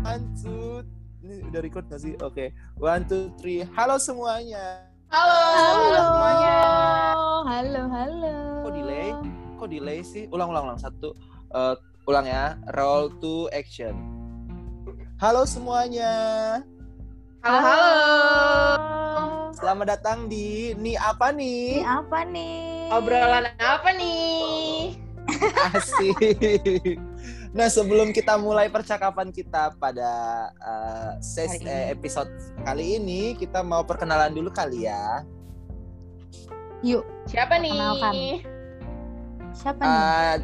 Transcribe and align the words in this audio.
One, 0.00 0.32
two, 0.32 0.80
ini 1.20 1.44
udah 1.52 1.60
record 1.60 1.84
gak 1.92 2.00
sih? 2.00 2.16
Oke, 2.24 2.32
okay. 2.32 2.48
one, 2.80 3.04
two, 3.04 3.28
three. 3.36 3.68
Halo 3.76 4.00
semuanya. 4.00 4.88
Halo, 5.12 5.36
halo 5.36 5.98
semuanya. 6.00 6.58
Halo, 7.44 7.82
halo. 7.92 8.36
Kok 8.64 8.72
delay? 8.72 9.08
Kok 9.60 9.68
delay 9.68 9.98
sih? 10.00 10.24
Ulang, 10.32 10.56
ulang, 10.56 10.72
ulang. 10.72 10.80
Satu, 10.80 11.12
uh, 11.52 11.76
ulang 12.08 12.24
ya. 12.24 12.56
Roll 12.72 13.12
to 13.20 13.52
action. 13.52 13.92
Halo 15.20 15.44
semuanya. 15.44 16.12
Halo, 17.44 17.60
halo. 17.60 17.92
Selamat 19.52 20.00
datang 20.00 20.32
di 20.32 20.72
Ni 20.80 20.96
apa 20.96 21.28
nih? 21.28 21.84
Ini 21.84 21.84
apa 21.84 22.24
nih? 22.24 22.88
Obrolan 22.88 23.52
apa 23.60 23.92
nih? 23.92 24.96
Asik. 25.76 26.96
Nah, 27.50 27.66
sebelum 27.66 28.14
kita 28.14 28.38
mulai 28.38 28.70
percakapan 28.70 29.34
kita 29.34 29.74
pada 29.74 30.10
uh, 30.62 31.12
ses 31.18 31.58
Hari 31.58 31.66
eh, 31.66 31.84
episode 31.90 32.30
kali 32.62 33.02
ini, 33.02 33.34
kita 33.34 33.66
mau 33.66 33.82
perkenalan 33.82 34.30
dulu 34.30 34.54
kali 34.54 34.86
ya. 34.86 35.26
Yuk, 36.86 37.02
Siapa 37.26 37.58
nih? 37.58 37.74
Kenalkan. 37.74 38.14
siapa 39.50 39.82
nih? 39.82 39.90
Uh, 39.90 40.34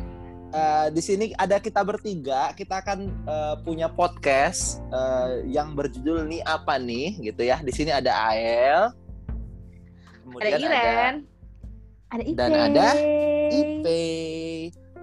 uh, 0.50 0.86
di 0.90 0.98
sini 0.98 1.24
ada 1.38 1.62
kita 1.62 1.86
bertiga, 1.86 2.50
kita 2.58 2.82
akan 2.82 2.98
uh, 3.22 3.54
punya 3.62 3.86
podcast 3.86 4.82
uh, 4.90 5.46
yang 5.46 5.78
berjudul 5.78 6.26
nih 6.26 6.42
apa 6.42 6.74
nih, 6.74 7.22
gitu 7.22 7.46
ya. 7.46 7.62
Di 7.62 7.70
sini 7.70 7.94
ada 7.94 8.34
Ael, 8.34 8.90
Ada 10.42 10.58
Iren. 10.58 11.14
Ada 12.10 12.22
Ipe. 12.26 12.38
dan 12.38 12.50
ada 12.50 12.88
Ipe. 13.54 14.02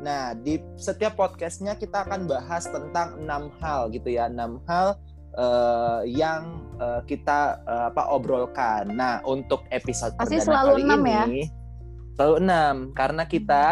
Nah, 0.04 0.36
di 0.36 0.60
setiap 0.76 1.16
podcastnya 1.16 1.80
kita 1.80 2.04
akan 2.04 2.28
bahas 2.28 2.68
tentang 2.68 3.24
enam 3.24 3.48
hal 3.64 3.88
gitu 3.96 4.12
ya, 4.12 4.28
enam 4.28 4.60
hal 4.68 5.00
eh, 5.40 6.12
yang 6.12 6.60
eh, 6.76 7.02
kita 7.08 7.64
eh, 7.64 7.84
apa 7.88 8.12
obrolkan. 8.12 8.92
Nah, 8.92 9.24
untuk 9.24 9.64
episode 9.72 10.12
Pasti 10.20 10.44
perdana 10.44 10.48
selalu 10.52 10.74
kali 10.76 10.84
enam 10.84 11.02
ya? 11.08 11.24
ini, 11.32 11.44
selalu 12.20 12.36
enam 12.44 12.76
karena 12.92 13.24
kita 13.24 13.66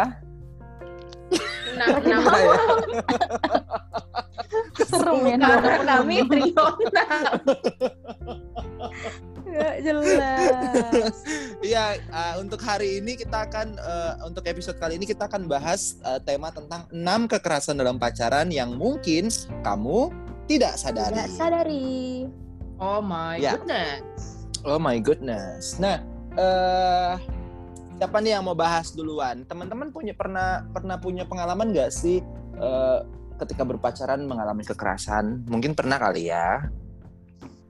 Nah, 1.71 1.88
nama 2.03 2.35
ya, 2.35 2.55
Serem 4.83 5.23
ya. 5.23 5.39
karena 5.39 6.03
kami 6.03 6.16
trio 6.27 6.66
enam. 6.83 7.39
Gak 9.52 9.75
jelas. 9.83 11.13
Iya, 11.61 11.94
eh, 12.02 12.35
untuk 12.41 12.57
hari 12.66 12.97
ini 12.97 13.13
kita 13.13 13.45
akan 13.45 13.77
eh, 13.77 14.13
untuk 14.25 14.41
episode 14.49 14.81
kali 14.81 14.97
ini 14.97 15.05
kita 15.05 15.30
akan 15.30 15.45
bahas 15.45 16.02
eh, 16.02 16.17
tema 16.25 16.49
tentang 16.49 16.89
enam 16.89 17.30
kekerasan 17.30 17.77
dalam 17.77 18.02
pacaran 18.02 18.49
yang 18.49 18.73
mungkin 18.73 19.29
kamu 19.61 20.09
tidak 20.49 20.73
sadari. 20.73 21.13
Tidak 21.13 21.29
sadari. 21.29 22.25
Oh 22.81 22.97
my 22.97 23.38
Ya. 23.38 23.53
goodness. 23.53 24.02
Oh 24.66 24.81
my 24.81 24.97
goodness. 24.97 25.77
Nah, 25.77 26.02
eh 26.33 27.13
siapa 28.02 28.17
nih 28.17 28.41
yang 28.41 28.49
mau 28.49 28.57
bahas 28.57 28.89
duluan? 28.97 29.45
Teman-teman 29.45 29.94
punya 29.94 30.17
pernah 30.17 30.66
pernah 30.73 30.97
punya 30.97 31.29
pengalaman 31.29 31.69
nggak 31.69 31.94
sih 31.94 32.25
eh, 32.57 32.99
ketika 33.38 33.61
berpacaran 33.61 34.25
mengalami 34.25 34.66
kekerasan? 34.66 35.45
Mungkin 35.45 35.77
pernah 35.77 36.02
kali 36.02 36.33
ya. 36.33 36.66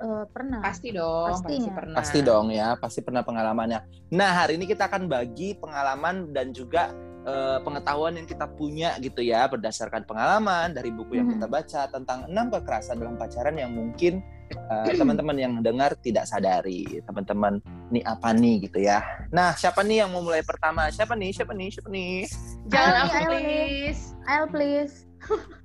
Eh, 0.01 0.25
pernah. 0.33 0.59
Pasti 0.65 0.89
dong, 0.89 1.29
pasti 1.29 1.55
pernah. 1.69 1.97
Pasti 2.01 2.19
dong 2.25 2.47
ya, 2.49 2.73
pasti 2.73 2.99
pernah 3.05 3.21
pengalamannya. 3.21 4.09
Nah, 4.17 4.31
hari 4.33 4.57
ini 4.57 4.65
kita 4.65 4.89
akan 4.89 5.05
bagi 5.05 5.53
pengalaman 5.53 6.33
dan 6.33 6.49
juga 6.49 6.89
eh, 7.21 7.61
pengetahuan 7.61 8.17
yang 8.17 8.25
kita 8.25 8.49
punya 8.49 8.97
gitu 8.97 9.21
ya 9.21 9.45
berdasarkan 9.45 10.01
pengalaman 10.09 10.73
dari 10.73 10.89
buku 10.89 11.21
yang 11.21 11.29
kita 11.29 11.45
baca 11.45 11.85
tentang 11.93 12.25
enam 12.25 12.49
kekerasan 12.49 12.97
dalam 12.97 13.13
pacaran 13.13 13.53
yang 13.53 13.77
mungkin 13.77 14.25
eh, 14.49 14.97
teman-teman 14.97 15.37
yang 15.37 15.53
dengar 15.61 15.93
tidak 16.01 16.25
sadari. 16.25 16.81
Teman-teman 17.05 17.61
nih 17.93 18.01
apa 18.01 18.33
nih 18.33 18.65
gitu 18.65 18.81
ya. 18.81 19.05
Nah, 19.29 19.53
siapa 19.53 19.85
nih 19.85 20.01
yang 20.01 20.09
mau 20.09 20.25
mulai 20.25 20.41
pertama? 20.41 20.89
Siapa 20.89 21.13
nih? 21.13 21.29
Siapa 21.29 21.53
nih? 21.53 21.69
Siapa 21.69 21.89
nih? 21.93 22.25
Jangan 22.73 22.93
aku 23.05 23.17
please. 23.29 24.01
Ael 24.25 24.45
please. 24.49 25.10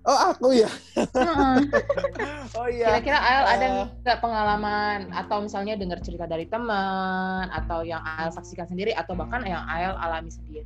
Oh, 0.06 0.18
aku 0.30 0.54
ya. 0.54 0.70
Oh 2.56 2.68
iya. 2.70 2.88
Kira-kira 2.88 3.18
Ael 3.20 3.44
ada 3.44 3.66
Eh. 3.66 3.84
nggak 4.06 4.18
pengalaman 4.22 4.98
atau 5.12 5.42
misalnya 5.44 5.74
dengar 5.76 5.98
cerita 6.00 6.24
dari 6.24 6.46
teman 6.46 7.50
atau 7.50 7.82
yang 7.82 8.00
Ael 8.00 8.30
saksikan 8.30 8.64
sendiri 8.64 8.94
atau 8.94 9.12
bahkan 9.12 9.42
yang 9.44 9.60
Ael 9.66 9.92
alami 9.98 10.30
sendiri? 10.30 10.64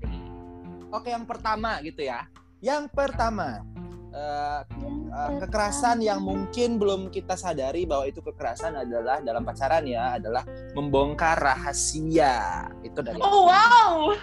Oke, 0.93 1.11
yang 1.11 1.25
pertama 1.25 1.81
gitu 1.81 2.05
ya. 2.05 2.29
Yang 2.61 2.93
pertama, 2.93 3.65
eh, 4.13 4.61
Yang 4.79 4.99
Uh, 5.11 5.43
kekerasan 5.43 5.99
yang 6.07 6.23
mungkin 6.23 6.79
belum 6.79 7.11
kita 7.11 7.35
sadari 7.35 7.83
bahwa 7.83 8.07
itu 8.07 8.23
kekerasan 8.23 8.79
adalah 8.79 9.19
dalam 9.19 9.43
pacaran 9.43 9.83
ya 9.83 10.15
adalah 10.23 10.47
membongkar 10.71 11.35
rahasia 11.35 12.71
itu 12.87 13.03
dari 13.03 13.19
Oh 13.19 13.51
wow. 13.51 14.15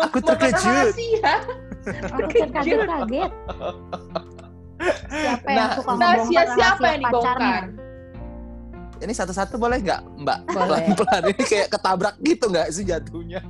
aku 0.00 0.24
terkejut 0.24 0.96
Rahasia. 0.96 1.34
Aku 1.84 2.28
terkaget-kaget. 2.32 3.32
Siapa 5.08 5.48
yang 5.48 5.56
Nah, 5.56 5.68
suka 5.76 5.90
membongkar 5.94 6.46
siapa 6.54 6.58
rahasia 6.58 6.88
yang 6.90 7.02
dibongkar? 7.02 7.36
pacarnya? 7.38 7.84
ini 9.04 9.12
satu-satu 9.12 9.60
boleh 9.60 9.84
nggak 9.84 10.00
mbak 10.24 10.38
pelan-pelan 10.48 11.22
ini 11.34 11.44
kayak 11.44 11.68
ketabrak 11.68 12.16
gitu 12.24 12.44
nggak 12.48 12.68
sih 12.72 12.84
jatuhnya 12.88 13.44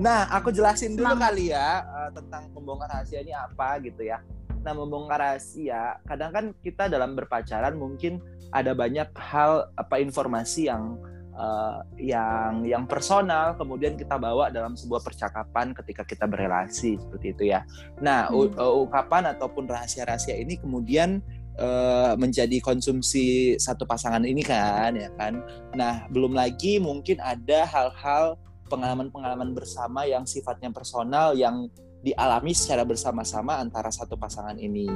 nah 0.00 0.30
aku 0.32 0.48
jelasin 0.54 0.96
dulu 0.96 1.12
Semangat. 1.12 1.34
kali 1.34 1.44
ya 1.52 1.84
uh, 1.84 2.10
tentang 2.16 2.42
membongkar 2.56 2.88
rahasia 2.88 3.20
ini 3.20 3.34
apa 3.36 3.82
gitu 3.84 4.02
ya 4.06 4.22
nah 4.64 4.72
membongkar 4.74 5.20
rahasia 5.20 6.00
kadang 6.08 6.30
kan 6.32 6.44
kita 6.64 6.88
dalam 6.88 7.12
berpacaran 7.18 7.76
mungkin 7.76 8.22
ada 8.54 8.72
banyak 8.72 9.12
hal 9.18 9.68
apa 9.76 10.00
informasi 10.00 10.72
yang 10.72 10.96
uh, 11.38 11.80
yang 11.96 12.66
yang 12.66 12.84
personal 12.84 13.54
kemudian 13.54 13.94
kita 13.94 14.18
bawa 14.18 14.50
dalam 14.50 14.74
sebuah 14.74 15.00
percakapan 15.00 15.70
ketika 15.72 16.02
kita 16.02 16.26
berrelasi 16.26 16.98
seperti 16.98 17.26
itu 17.32 17.44
ya 17.54 17.62
nah 18.02 18.28
Hmm. 18.28 18.50
uh, 18.58 18.74
ungkapan 18.82 19.30
ataupun 19.34 19.70
rahasia-rahasia 19.70 20.36
ini 20.36 20.58
kemudian 20.58 21.22
eh, 21.58 22.12
menjadi 22.14 22.62
konsumsi 22.62 23.58
satu 23.58 23.82
pasangan 23.82 24.22
ini 24.22 24.46
kan 24.46 24.94
ya 24.94 25.10
kan. 25.18 25.42
Nah, 25.74 26.06
belum 26.08 26.32
lagi 26.32 26.78
mungkin 26.78 27.18
ada 27.18 27.66
hal-hal 27.66 28.38
pengalaman-pengalaman 28.70 29.56
bersama 29.56 30.06
yang 30.06 30.22
sifatnya 30.28 30.70
personal 30.70 31.34
yang 31.34 31.66
dialami 32.06 32.54
secara 32.54 32.86
bersama-sama 32.86 33.58
antara 33.58 33.90
satu 33.90 34.14
pasangan 34.14 34.54
ini. 34.54 34.86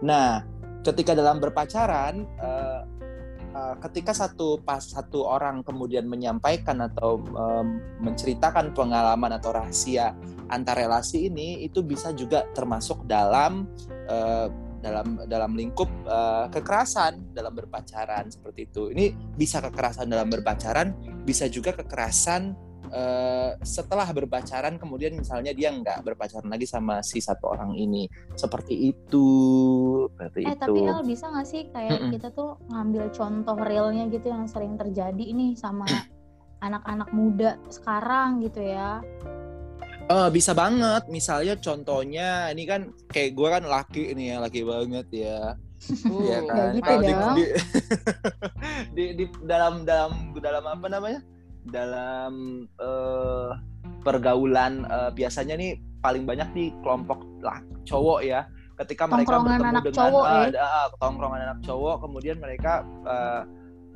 Nah, 0.00 0.40
ketika 0.80 1.12
dalam 1.12 1.36
berpacaran 1.36 2.24
eh, 2.24 2.80
eh, 3.56 3.74
ketika 3.88 4.12
satu 4.12 4.60
pas 4.60 4.84
satu 4.84 5.24
orang 5.24 5.64
kemudian 5.64 6.04
menyampaikan 6.04 6.84
atau 6.84 7.24
em, 7.24 7.80
menceritakan 8.04 8.76
pengalaman 8.76 9.32
atau 9.40 9.56
rahasia 9.56 10.12
antar 10.52 10.76
relasi 10.76 11.32
ini 11.32 11.64
itu 11.64 11.80
bisa 11.80 12.12
juga 12.12 12.44
termasuk 12.52 13.08
dalam 13.08 13.64
eh, 13.88 14.48
dalam 14.84 15.24
dalam 15.26 15.56
lingkup 15.56 15.88
eh, 16.04 16.46
kekerasan 16.52 17.32
dalam 17.32 17.56
berpacaran 17.56 18.28
seperti 18.28 18.68
itu. 18.68 18.92
Ini 18.92 19.34
bisa 19.34 19.64
kekerasan 19.64 20.06
dalam 20.06 20.28
berpacaran, 20.28 20.92
bisa 21.24 21.48
juga 21.48 21.72
kekerasan 21.72 22.65
eh, 22.88 23.50
setelah 23.62 24.06
berpacaran 24.10 24.76
kemudian 24.76 25.14
misalnya 25.14 25.50
dia 25.50 25.70
nggak 25.70 26.02
berpacaran 26.02 26.46
lagi 26.46 26.64
sama 26.64 27.00
si 27.00 27.18
satu 27.18 27.52
orang 27.52 27.74
ini 27.74 28.06
seperti 28.34 28.92
itu, 28.92 29.28
seperti 30.12 30.40
Eh 30.44 30.54
itu. 30.54 30.60
tapi 30.60 30.78
El 30.82 31.02
bisa 31.02 31.30
gak 31.30 31.46
sih 31.46 31.62
kayak 31.70 31.98
Mm-mm. 31.98 32.10
kita 32.12 32.28
tuh 32.30 32.56
ngambil 32.68 33.10
contoh 33.10 33.56
realnya 33.58 34.06
gitu 34.08 34.30
yang 34.30 34.44
sering 34.46 34.76
terjadi 34.76 35.24
nih 35.32 35.56
sama 35.56 35.86
anak-anak 36.58 37.10
muda 37.12 37.60
sekarang 37.68 38.40
gitu 38.40 38.64
ya. 38.64 39.00
Eh, 40.06 40.28
bisa 40.30 40.54
banget, 40.54 41.10
misalnya 41.10 41.58
contohnya 41.58 42.54
ini 42.54 42.62
kan 42.62 42.94
kayak 43.10 43.34
gue 43.34 43.48
kan 43.50 43.64
laki 43.66 44.14
ini 44.14 44.30
ya 44.30 44.38
laki 44.38 44.62
banget 44.62 45.06
ya. 45.10 45.40
Iya 46.08 46.38
Uh, 46.40 46.48
kan. 46.48 46.68
gitu 46.72 46.92
di, 47.04 47.12
di, 47.36 47.44
di, 48.96 49.04
di- 49.22 49.40
dalam 49.44 49.84
dalam 49.84 50.32
dalam 50.38 50.64
apa 50.64 50.86
namanya? 50.88 51.20
Dalam 51.66 52.64
eh, 52.78 53.50
pergaulan 54.02 54.86
eh, 54.86 55.10
biasanya 55.14 55.58
nih 55.58 55.78
paling 55.98 56.22
banyak 56.22 56.48
di 56.54 56.64
kelompok 56.82 57.22
lah 57.42 57.58
cowok 57.82 58.20
ya. 58.22 58.46
Ketika 58.76 59.08
mereka 59.08 59.40
bertemu 59.40 59.56
anak 59.56 59.82
dengan 59.88 59.96
cowok 59.96 60.24
ada 60.28 60.60
ah, 60.62 60.88
tongkrongan 61.00 61.40
anak 61.48 61.60
cowok, 61.64 61.96
kemudian 62.04 62.36
mereka 62.38 62.84
eh, 63.08 63.42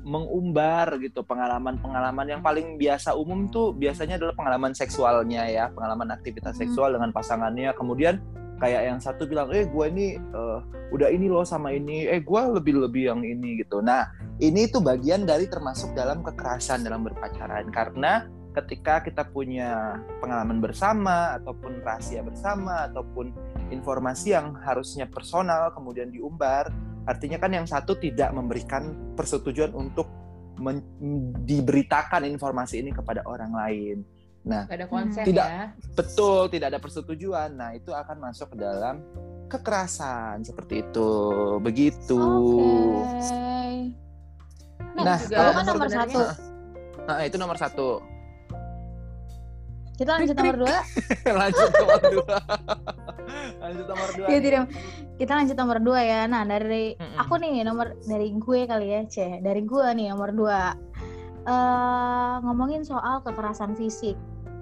mengumbar 0.01 0.97
gitu 1.05 1.21
pengalaman-pengalaman 1.21 2.25
yang 2.25 2.41
paling 2.41 2.81
biasa 2.81 3.13
umum 3.13 3.53
tuh 3.53 3.77
biasanya 3.77 4.17
adalah 4.17 4.33
pengalaman 4.33 4.73
seksualnya 4.73 5.45
ya, 5.45 5.69
pengalaman 5.77 6.09
aktivitas 6.17 6.57
Hmm. 6.57 6.63
seksual 6.65 6.97
dengan 6.97 7.13
pasangannya. 7.13 7.77
Kemudian 7.77 8.17
kayak 8.61 8.83
yang 8.93 9.01
satu 9.01 9.25
bilang, 9.25 9.49
eh 9.51 9.65
gue 9.65 9.85
ini 9.89 10.21
eh, 10.21 10.59
udah 10.93 11.09
ini 11.09 11.27
loh 11.33 11.43
sama 11.43 11.73
ini, 11.73 12.07
eh 12.07 12.21
gue 12.21 12.43
lebih-lebih 12.61 13.11
yang 13.11 13.25
ini 13.25 13.65
gitu. 13.65 13.81
Nah 13.81 14.13
ini 14.39 14.69
tuh 14.69 14.85
bagian 14.85 15.25
dari 15.25 15.49
termasuk 15.49 15.97
dalam 15.97 16.21
kekerasan 16.21 16.85
dalam 16.85 17.03
berpacaran 17.03 17.73
karena 17.73 18.29
ketika 18.51 18.99
kita 19.07 19.23
punya 19.31 20.03
pengalaman 20.19 20.59
bersama 20.59 21.39
ataupun 21.39 21.87
rahasia 21.87 22.19
bersama 22.21 22.91
ataupun 22.91 23.31
informasi 23.71 24.35
yang 24.35 24.59
harusnya 24.67 25.07
personal 25.07 25.71
kemudian 25.71 26.11
diumbar 26.11 26.67
artinya 27.07 27.39
kan 27.39 27.55
yang 27.55 27.67
satu 27.67 27.95
tidak 27.95 28.35
memberikan 28.35 29.15
persetujuan 29.15 29.71
untuk 29.71 30.11
diberitakan 31.47 32.29
informasi 32.29 32.85
ini 32.85 32.93
kepada 32.93 33.25
orang 33.25 33.53
lain. 33.55 34.05
Nah, 34.41 34.65
Gak 34.65 34.77
ada 34.81 34.89
konsep 34.89 35.23
Tidak. 35.23 35.47
ya. 35.47 35.65
betul 35.93 36.49
tidak 36.49 36.73
ada 36.73 36.81
persetujuan. 36.81 37.51
Nah, 37.53 37.77
itu 37.77 37.93
akan 37.93 38.17
masuk 38.23 38.57
ke 38.57 38.57
dalam 38.59 39.05
kekerasan 39.47 40.41
seperti 40.41 40.81
itu. 40.81 41.11
Begitu. 41.61 42.17
Oke. 42.17 43.93
Nah, 44.97 45.05
Nah, 45.05 45.17
itu 45.19 45.33
kalau 45.33 45.53
kan 45.53 45.65
nomor 45.67 45.89
satu. 45.89 46.21
Nah, 47.03 47.19
itu 47.23 47.37
nomor 47.37 47.57
satu. 47.57 47.89
Kita 49.95 50.17
lanjut 50.17 50.33
nomor 50.33 50.57
dua. 50.57 50.77
Lanjut 51.45 51.71
nomor 51.77 52.01
dua. 52.09 52.37
Lanjut 53.61 53.85
nomor 53.85 54.09
dua. 54.17 54.27
Iya 54.27 54.39
tidak. 54.41 54.65
Kita 55.21 55.33
lanjut 55.37 55.57
nomor 55.61 55.79
dua 55.79 56.01
ya. 56.01 56.21
Nah 56.25 56.43
dari 56.43 56.97
Mm-mm. 56.97 57.21
aku 57.21 57.37
nih 57.37 57.61
nomor 57.61 57.93
dari 58.09 58.33
gue 58.33 58.61
kali 58.65 58.87
ya, 58.89 59.01
C. 59.05 59.17
Dari 59.39 59.61
gue 59.61 59.87
nih 59.93 60.09
nomor 60.09 60.33
dua. 60.33 60.73
eh 61.41 62.35
ngomongin 62.41 62.81
soal 62.81 63.21
kekerasan 63.21 63.77
fisik. 63.77 64.17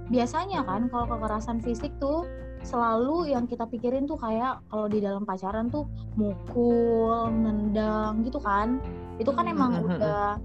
Biasanya 0.08 0.64
kan 0.64 0.88
kalau 0.88 1.06
kekerasan 1.08 1.60
fisik 1.60 1.92
tuh 2.00 2.24
selalu 2.66 3.30
yang 3.30 3.46
kita 3.46 3.68
pikirin 3.70 4.08
tuh 4.08 4.18
kayak 4.18 4.60
kalau 4.66 4.90
di 4.90 4.98
dalam 4.98 5.22
pacaran 5.22 5.70
tuh 5.70 5.86
mukul, 6.18 7.30
nendang 7.30 8.24
gitu 8.24 8.40
kan. 8.40 8.82
Itu 9.20 9.30
kan 9.36 9.46
emang 9.46 9.84
udah 9.84 10.40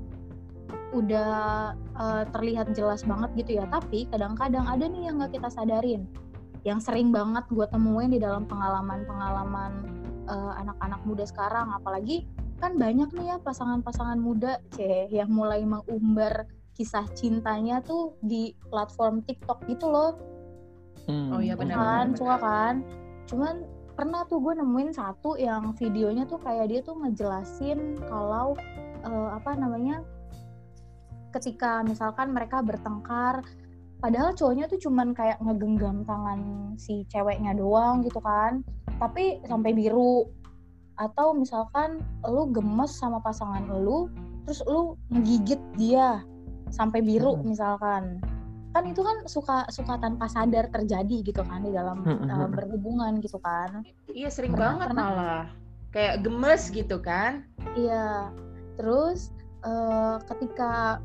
udah 0.94 1.33
eh, 1.74 2.24
terlihat 2.30 2.75
jelas 2.75 3.01
banget 3.07 3.31
gitu 3.39 3.63
ya. 3.63 3.65
Tapi 3.71 4.06
kadang-kadang 4.12 4.68
ada 4.68 4.86
nih 4.86 5.10
yang 5.10 5.18
nggak 5.19 5.39
kita 5.39 5.50
sadarin 5.50 6.06
yang 6.63 6.80
sering 6.80 7.12
banget 7.12 7.44
gue 7.51 7.68
temuin 7.68 8.12
di 8.12 8.19
dalam 8.24 8.48
pengalaman-pengalaman 8.48 9.71
eh, 10.27 10.54
anak-anak 10.63 11.01
muda 11.04 11.24
sekarang 11.27 11.68
apalagi 11.75 12.24
kan 12.63 12.80
banyak 12.80 13.12
nih 13.12 13.36
ya 13.36 13.38
pasangan-pasangan 13.44 14.15
muda 14.15 14.63
ceh 14.71 15.12
yang 15.12 15.27
mulai 15.27 15.68
mengumbar 15.68 16.48
kisah 16.74 17.06
cintanya 17.14 17.80
tuh 17.86 18.18
di 18.25 18.54
platform 18.70 19.22
TikTok 19.25 19.66
gitu 19.70 19.90
loh. 19.90 20.18
Hmm. 21.06 21.36
Oh 21.36 21.42
iya, 21.44 21.54
benar, 21.54 21.78
kan 21.78 22.08
suka 22.18 22.36
kan. 22.40 22.75
Cuman 23.30 23.66
pernah 23.94 24.25
tuh 24.25 24.42
gue 24.42 24.58
nemuin 24.58 24.92
satu 24.94 25.38
yang 25.38 25.78
videonya 25.78 26.25
tuh 26.25 26.42
kayak 26.42 26.74
dia 26.74 26.81
tuh 26.81 26.98
ngejelasin 26.98 28.02
kalau 28.10 28.58
eh, 29.06 29.30
apa 29.38 29.54
namanya 29.54 30.02
ketika 31.34 31.86
misalkan 31.86 32.34
mereka 32.34 32.62
bertengkar 32.62 33.42
padahal 34.02 34.34
cowoknya 34.34 34.70
tuh 34.70 34.81
cuman 34.81 35.14
kayak 35.18 35.42
ngegenggam 35.42 36.06
tangan 36.06 36.74
si 36.75 37.06
ceweknya 37.10 37.54
doang 37.54 38.02
gitu 38.02 38.18
kan. 38.20 38.66
Tapi 38.98 39.46
sampai 39.46 39.72
biru. 39.78 40.25
Atau 40.94 41.34
misalkan 41.34 42.06
lu 42.22 42.54
gemes 42.54 42.94
sama 42.94 43.18
pasangan 43.18 43.66
lu 43.66 44.10
terus 44.46 44.62
lu 44.68 45.00
ngegigit 45.10 45.58
dia 45.80 46.22
sampai 46.74 47.00
biru 47.00 47.38
Mm-mm. 47.38 47.54
misalkan 47.54 48.18
kan 48.74 48.84
itu 48.90 49.06
kan 49.06 49.22
suka 49.30 49.70
suka 49.70 50.02
tanpa 50.02 50.25
sadar 50.25 50.66
terjadi 50.68 51.22
gitu 51.22 51.46
kan 51.46 51.62
di 51.62 51.70
dalam 51.70 52.02
uh, 52.02 52.50
berhubungan 52.50 53.22
gitu 53.22 53.38
kan 53.38 53.86
Iya 54.10 54.34
sering 54.34 54.58
Pernah- 54.58 54.81
banget 54.81 54.88
pernah. 54.90 55.06
malah. 55.06 55.46
Kayak 55.94 56.16
gemes 56.25 56.64
gitu 56.74 56.98
kan. 56.98 57.46
iya 57.78 58.34
terus 58.74 59.30
uh, 59.62 60.18
ketika 60.25 60.98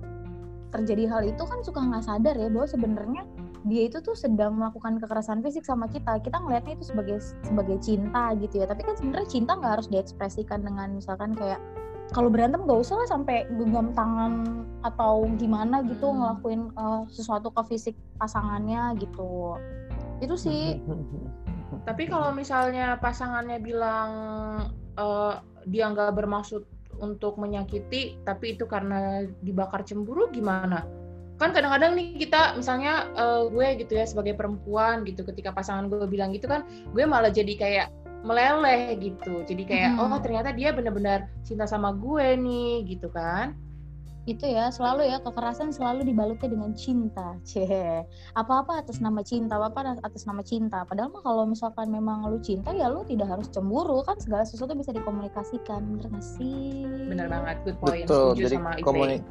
terjadi 0.73 1.05
hal 1.09 1.23
itu 1.25 1.45
kan 1.45 1.61
suka 1.61 1.81
nggak 1.81 2.05
sadar 2.05 2.33
ya 2.33 2.49
bahwa 2.49 2.65
sebenarnya 2.65 3.23
dia 3.69 3.85
itu 3.85 4.01
tuh 4.01 4.17
sedang 4.17 4.57
melakukan 4.57 4.97
kekerasan 4.97 5.45
fisik 5.45 5.61
sama 5.65 5.85
kita 5.87 6.17
kita 6.19 6.41
ngelihatnya 6.41 6.81
itu 6.81 6.89
sebagai 6.89 7.21
sebagai 7.45 7.77
cinta 7.85 8.33
gitu 8.37 8.61
ya 8.61 8.67
tapi 8.67 8.81
kan 8.81 8.97
sebenarnya 8.97 9.29
cinta 9.29 9.53
nggak 9.57 9.73
harus 9.77 9.89
diekspresikan 9.89 10.65
dengan 10.65 10.97
misalkan 10.97 11.37
kayak 11.37 11.61
kalau 12.15 12.33
berantem 12.33 12.65
gak 12.65 12.81
usah 12.81 12.97
lah 12.97 13.09
sampai 13.09 13.45
genggam 13.57 13.93
tangan 13.93 14.65
atau 14.81 15.29
gimana 15.37 15.85
gitu 15.85 16.09
Hmm. 16.09 16.25
ngelakuin 16.25 16.63
uh, 16.79 17.03
sesuatu 17.13 17.53
ke 17.53 17.63
fisik 17.69 17.95
pasangannya 18.17 18.97
gitu 18.97 19.59
itu 20.25 20.35
sih 20.35 20.63
Tapi 21.85 22.09
kalau 22.09 22.33
misalnya 22.33 22.97
pasangannya 23.01 23.61
bilang 23.61 24.11
eh, 24.97 25.35
dia 25.69 25.85
nggak 25.93 26.17
bermaksud 26.17 26.65
untuk 26.99 27.39
menyakiti, 27.39 28.19
tapi 28.27 28.59
itu 28.59 28.67
karena 28.67 29.29
dibakar 29.45 29.87
cemburu 29.87 30.27
gimana? 30.33 30.83
Kan 31.39 31.55
kadang-kadang 31.55 31.95
nih 31.95 32.19
kita 32.19 32.57
misalnya 32.59 33.09
eh, 33.15 33.43
gue 33.53 33.67
gitu 33.85 33.93
ya 33.95 34.05
sebagai 34.09 34.35
perempuan 34.35 35.05
gitu, 35.05 35.23
ketika 35.23 35.53
pasangan 35.53 35.87
gue 35.93 36.05
bilang 36.09 36.33
gitu 36.35 36.49
kan, 36.49 36.65
gue 36.67 37.05
malah 37.05 37.31
jadi 37.31 37.55
kayak 37.55 37.89
meleleh 38.29 38.93
gitu. 38.95 39.41
Jadi 39.43 39.63
kayak 39.65 39.91
Mhm. 39.97 40.05
oh 40.05 40.19
ternyata 40.19 40.53
dia 40.53 40.71
benar-benar 40.71 41.33
cinta 41.41 41.65
sama 41.65 41.91
gue 41.91 42.37
nih 42.37 42.85
gitu 42.87 43.09
kan. 43.09 43.57
itu 44.25 44.45
ya 44.45 44.69
selalu 44.69 45.09
ya 45.09 45.25
kekerasan 45.25 45.73
selalu 45.73 46.05
dibalutnya 46.05 46.53
dengan 46.53 46.77
cinta 46.77 47.41
cie 47.41 48.05
apa-apa 48.37 48.85
atas 48.85 49.01
nama 49.01 49.25
cinta 49.25 49.57
apa-apa 49.57 49.97
atas 50.05 50.29
nama 50.29 50.45
cinta 50.45 50.85
padahal 50.85 51.09
mah 51.09 51.25
kalau 51.25 51.49
misalkan 51.49 51.89
memang 51.89 52.29
lu 52.29 52.37
cinta 52.37 52.69
ya 52.71 52.93
lu 52.93 53.09
tidak 53.09 53.25
harus 53.25 53.49
cemburu 53.49 54.05
kan 54.05 54.21
segala 54.21 54.45
sesuatu 54.45 54.77
bisa 54.77 54.93
dikomunikasikan 54.93 55.81
bener 55.81 56.13
gak 56.13 56.21
sih 56.21 56.85
Bener 57.09 57.25
banget, 57.25 57.57
good 57.65 57.81
point. 57.81 58.05
Betul. 58.05 58.37
Setuju 58.37 58.43
Jadi 58.45 58.57
sama 58.61 58.71
komuni- 58.85 59.25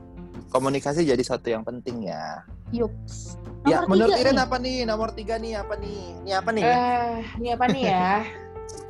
komunikasi 0.49 1.05
jadi 1.05 1.21
satu 1.21 1.47
yang 1.47 1.61
penting 1.61 2.01
ya. 2.01 2.41
yups 2.67 3.37
ya, 3.63 3.79
Nomor 3.79 3.93
menurut 3.93 4.09
tiga 4.11 4.17
Iren 4.19 4.33
nih. 4.33 4.43
apa 4.43 4.57
nih? 4.57 4.77
Nomor 4.81 5.09
tiga 5.13 5.35
nih 5.37 5.53
apa 5.55 5.73
nih? 5.77 5.99
Ini 6.19 6.31
apa 6.33 6.49
nih? 6.49 6.63
Eh, 6.65 7.15
ini 7.37 7.47
apa 7.53 7.65
nih 7.69 7.83
ya? 7.85 8.11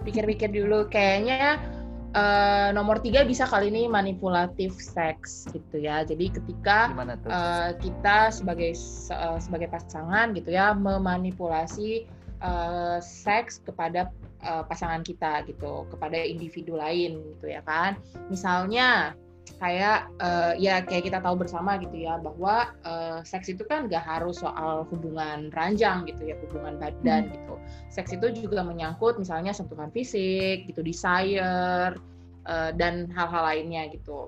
Pikir-pikir 0.06 0.50
dulu. 0.54 0.90
Kayaknya 0.90 1.62
eh, 2.16 2.70
nomor 2.74 3.02
tiga 3.02 3.24
bisa 3.24 3.46
kali 3.46 3.70
ini 3.70 3.86
manipulatif 3.86 4.74
seks 4.78 5.48
gitu 5.54 5.82
ya. 5.82 6.02
Jadi 6.06 6.34
ketika 6.34 6.92
eh, 7.28 7.72
kita 7.82 8.32
sebagai 8.34 8.74
se- 8.78 9.14
eh, 9.16 9.40
sebagai 9.42 9.70
pasangan 9.70 10.34
gitu 10.34 10.54
ya 10.54 10.74
memanipulasi 10.74 12.08
eh, 12.42 12.98
seks 13.04 13.62
kepada 13.66 14.10
eh, 14.42 14.64
pasangan 14.66 15.04
kita 15.04 15.46
gitu, 15.46 15.86
kepada 15.92 16.18
individu 16.18 16.78
lain 16.78 17.22
gitu 17.36 17.52
ya 17.52 17.62
kan. 17.68 18.00
Misalnya 18.32 19.18
kayak 19.56 20.12
eh, 20.20 20.54
ya 20.60 20.84
kayak 20.84 21.08
kita 21.08 21.20
tahu 21.24 21.40
bersama 21.40 21.80
gitu 21.80 21.96
ya 21.96 22.20
bahwa 22.20 22.76
eh, 22.84 23.20
seks 23.24 23.48
itu 23.48 23.64
kan 23.64 23.88
gak 23.88 24.04
harus 24.04 24.44
soal 24.44 24.84
hubungan 24.92 25.48
ranjang 25.56 26.04
gitu 26.10 26.28
ya 26.28 26.36
hubungan 26.44 26.76
badan 26.76 27.32
gitu. 27.32 27.56
Seks 27.88 28.12
itu 28.12 28.28
juga 28.34 28.68
menyangkut 28.68 29.16
misalnya 29.16 29.56
sentuhan 29.56 29.94
fisik 29.94 30.68
gitu 30.68 30.84
desire 30.84 31.96
eh, 32.48 32.72
dan 32.76 33.08
hal-hal 33.16 33.44
lainnya 33.48 33.88
gitu. 33.92 34.28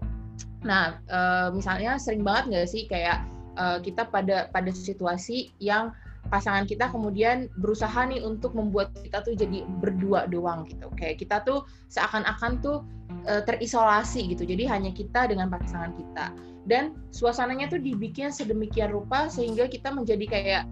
Nah 0.63 0.99
eh, 1.07 1.49
misalnya 1.51 1.99
sering 1.99 2.23
banget 2.23 2.43
nggak 2.55 2.67
sih 2.71 2.83
kayak 2.87 3.23
eh, 3.59 3.79
kita 3.83 4.07
pada 4.07 4.47
pada 4.51 4.71
situasi 4.71 5.51
yang 5.59 5.91
pasangan 6.29 6.69
kita 6.69 6.93
kemudian 6.93 7.49
berusaha 7.57 8.05
nih 8.05 8.21
untuk 8.21 8.53
membuat 8.53 8.93
kita 9.01 9.25
tuh 9.25 9.33
jadi 9.33 9.65
berdua 9.81 10.29
doang 10.29 10.65
gitu 10.69 10.87
kayak 10.93 11.19
kita 11.19 11.41
tuh 11.41 11.65
seakan-akan 11.89 12.61
tuh 12.61 12.85
eh, 13.25 13.41
terisolasi 13.43 14.31
gitu. 14.31 14.45
Jadi 14.45 14.63
hanya 14.69 14.91
kita 14.93 15.27
dengan 15.27 15.49
pasangan 15.49 15.93
kita. 15.97 16.31
Dan 16.69 16.93
suasananya 17.09 17.71
tuh 17.71 17.81
dibikin 17.81 18.29
sedemikian 18.29 18.93
rupa 18.93 19.25
sehingga 19.31 19.65
kita 19.65 19.89
menjadi 19.89 20.25
kayak 20.29 20.63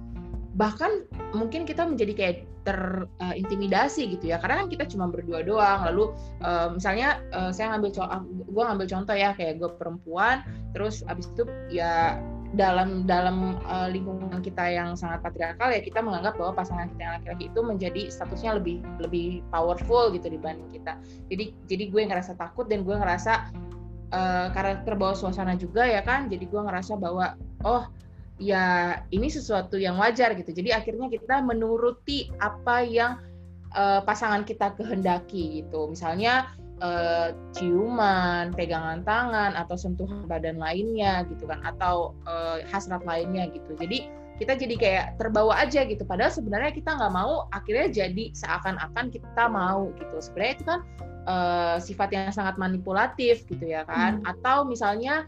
bahkan 0.57 1.05
mungkin 1.37 1.69
kita 1.69 1.85
menjadi 1.85 2.13
kayak 2.17 2.37
terintimidasi 2.65 4.17
gitu 4.17 4.33
ya 4.33 4.41
karena 4.41 4.65
kan 4.65 4.67
kita 4.73 4.83
cuma 4.89 5.05
berdua 5.07 5.45
doang 5.45 5.85
lalu 5.85 6.11
eh, 6.41 6.67
misalnya 6.73 7.21
eh, 7.29 7.53
saya 7.53 7.77
ngambil 7.77 7.93
gue 8.25 8.63
ngambil 8.65 8.87
contoh 8.89 9.15
ya 9.15 9.37
kayak 9.37 9.61
gue 9.61 9.69
perempuan 9.77 10.41
terus 10.73 11.05
abis 11.05 11.29
itu 11.29 11.45
ya 11.69 12.17
dalam 12.57 13.05
dalam 13.05 13.61
eh, 13.61 13.89
lingkungan 13.93 14.41
kita 14.41 14.65
yang 14.73 14.97
sangat 14.97 15.21
patriarkal 15.21 15.69
ya 15.69 15.79
kita 15.79 16.01
menganggap 16.01 16.35
bahwa 16.35 16.57
pasangan 16.57 16.89
kita 16.91 17.01
yang 17.05 17.13
laki-laki 17.21 17.45
itu 17.53 17.59
menjadi 17.61 18.01
statusnya 18.09 18.57
lebih 18.57 18.81
lebih 18.99 19.45
powerful 19.53 20.09
gitu 20.11 20.27
dibanding 20.27 20.67
kita. 20.73 20.97
Jadi 21.29 21.53
jadi 21.69 21.83
gue 21.93 22.01
ngerasa 22.09 22.33
takut 22.35 22.65
dan 22.65 22.81
gue 22.81 22.97
ngerasa 22.97 23.53
eh, 24.11 24.47
karena 24.51 24.81
terbawa 24.83 25.13
suasana 25.13 25.53
juga 25.53 25.85
ya 25.85 26.01
kan? 26.01 26.27
Jadi 26.27 26.49
gue 26.49 26.61
ngerasa 26.61 26.97
bahwa 26.97 27.37
oh 27.63 27.85
ya 28.41 28.97
ini 29.13 29.29
sesuatu 29.29 29.77
yang 29.77 30.01
wajar 30.01 30.33
gitu. 30.33 30.49
Jadi 30.49 30.73
akhirnya 30.73 31.07
kita 31.13 31.45
menuruti 31.45 32.33
apa 32.41 32.81
yang 32.81 33.21
eh, 33.77 34.01
pasangan 34.01 34.41
kita 34.43 34.73
kehendaki 34.73 35.63
gitu. 35.63 35.87
Misalnya 35.93 36.51
eh, 36.81 37.29
ciuman, 37.57 38.53
pegangan 38.53 39.01
tangan 39.03 39.57
atau 39.57 39.75
sentuhan 39.75 40.25
badan 40.29 40.61
lainnya 40.61 41.25
gitu 41.29 41.49
kan 41.49 41.61
atau 41.65 42.13
eh, 42.25 42.65
hasrat 42.69 43.01
lainnya 43.03 43.49
gitu. 43.51 43.73
Jadi 43.77 44.09
kita 44.37 44.53
jadi 44.53 44.75
kayak 44.77 45.05
terbawa 45.17 45.57
aja 45.57 45.81
gitu. 45.89 46.05
Padahal 46.05 46.29
sebenarnya 46.29 46.69
kita 46.69 46.93
nggak 46.93 47.13
mau, 47.13 47.49
akhirnya 47.49 47.89
jadi 47.89 48.29
seakan-akan 48.37 49.09
kita 49.09 49.43
mau 49.49 49.89
gitu. 49.97 50.15
Sebenarnya 50.21 50.53
itu 50.53 50.65
kan 50.65 50.79
eh, 51.25 51.77
sifat 51.81 52.09
yang 52.13 52.29
sangat 52.29 52.55
manipulatif 52.61 53.45
gitu 53.49 53.65
ya 53.65 53.85
kan. 53.85 54.21
Atau 54.25 54.65
misalnya 54.67 55.25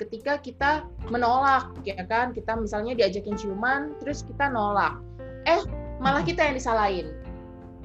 ketika 0.00 0.40
kita 0.40 0.88
menolak 1.12 1.68
ya 1.84 2.00
kan, 2.08 2.32
kita 2.32 2.56
misalnya 2.56 2.96
diajakin 2.96 3.36
ciuman, 3.36 3.92
terus 4.00 4.24
kita 4.24 4.48
nolak, 4.48 4.96
eh 5.44 5.60
malah 6.00 6.24
kita 6.24 6.48
yang 6.48 6.56
disalahin 6.56 7.12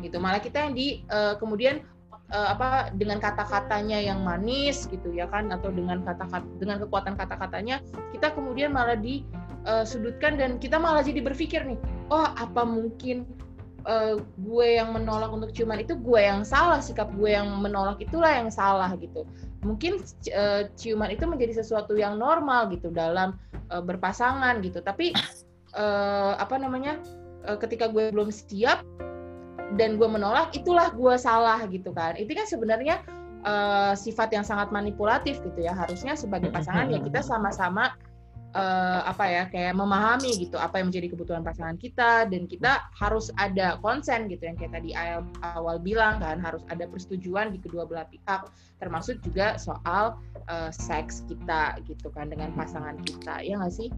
gitu. 0.01 0.17
Malah 0.17 0.39
kita 0.39 0.67
yang 0.67 0.73
di 0.75 1.03
eh, 1.07 1.35
kemudian 1.37 1.83
uh, 2.33 2.47
apa 2.55 2.93
dengan 2.95 3.17
kata-katanya 3.21 3.99
yang 3.99 4.21
manis 4.21 4.85
gitu 4.89 5.13
ya 5.13 5.29
kan 5.29 5.49
atau 5.53 5.69
dengan 5.73 6.01
kata-kata 6.05 6.45
dengan 6.57 6.77
kekuatan 6.81 7.13
kata-katanya 7.17 7.81
kita 8.15 8.33
kemudian 8.33 8.73
malah 8.73 8.97
disudutkan 8.97 10.35
uh, 10.35 10.39
dan 10.39 10.51
kita 10.61 10.77
malah 10.77 11.01
jadi 11.05 11.21
berpikir 11.25 11.65
nih 11.65 11.79
oh 12.09 12.27
apa 12.37 12.65
mungkin 12.65 13.25
uh, 13.87 14.19
gue 14.19 14.67
yang 14.79 14.91
menolak 14.91 15.31
untuk 15.31 15.53
ciuman 15.53 15.79
itu 15.79 15.95
gue 15.95 16.21
yang 16.21 16.43
salah 16.43 16.81
sikap 16.83 17.11
gue 17.15 17.31
yang 17.31 17.47
menolak 17.61 18.01
itulah 18.01 18.31
yang 18.31 18.49
salah 18.51 18.91
gitu. 18.99 19.23
Mungkin 19.63 20.01
uh, 20.33 20.67
ciuman 20.75 21.11
itu 21.13 21.27
menjadi 21.27 21.59
sesuatu 21.63 21.95
yang 21.95 22.17
normal 22.19 22.71
gitu 22.73 22.91
dalam 22.91 23.37
uh, 23.71 23.83
berpasangan 23.83 24.59
gitu. 24.63 24.79
Tapi 24.83 25.11
uh, 25.75 26.33
apa 26.39 26.55
namanya 26.59 26.99
uh, 27.45 27.55
ketika 27.59 27.87
gue 27.91 28.11
belum 28.11 28.31
siap 28.33 28.83
dan 29.77 30.01
gue 30.01 30.09
menolak 30.09 30.55
itulah 30.57 30.89
gue 30.89 31.15
salah 31.19 31.61
gitu 31.69 31.93
kan. 31.93 32.17
Itu 32.17 32.33
kan 32.33 32.47
sebenarnya 32.49 33.05
uh, 33.45 33.93
sifat 33.93 34.33
yang 34.33 34.45
sangat 34.47 34.73
manipulatif 34.73 35.37
gitu 35.45 35.59
ya. 35.61 35.75
Harusnya 35.77 36.17
sebagai 36.17 36.49
pasangan 36.49 36.89
ya 36.89 36.97
kita 37.03 37.21
sama-sama 37.21 37.93
uh, 38.57 39.01
apa 39.05 39.25
ya 39.29 39.43
kayak 39.45 39.77
memahami 39.77 40.41
gitu 40.41 40.57
apa 40.57 40.81
yang 40.81 40.89
menjadi 40.89 41.13
kebutuhan 41.13 41.45
pasangan 41.45 41.77
kita. 41.77 42.25
Dan 42.25 42.49
kita 42.49 42.89
harus 42.97 43.29
ada 43.37 43.77
konsen 43.83 44.25
gitu 44.31 44.49
yang 44.49 44.57
kayak 44.57 44.73
tadi 44.73 44.89
awal, 44.97 45.25
awal 45.45 45.75
bilang 45.77 46.17
kan. 46.17 46.41
Harus 46.41 46.65
ada 46.73 46.89
persetujuan 46.89 47.53
di 47.53 47.59
kedua 47.61 47.85
belah 47.85 48.09
pihak 48.09 48.49
termasuk 48.81 49.21
juga 49.21 49.59
soal 49.61 50.17
uh, 50.49 50.71
seks 50.73 51.27
kita 51.29 51.77
gitu 51.85 52.09
kan 52.09 52.31
dengan 52.31 52.49
pasangan 52.57 52.97
kita. 53.05 53.45
Ya 53.45 53.61
nggak 53.61 53.75
sih 53.75 53.93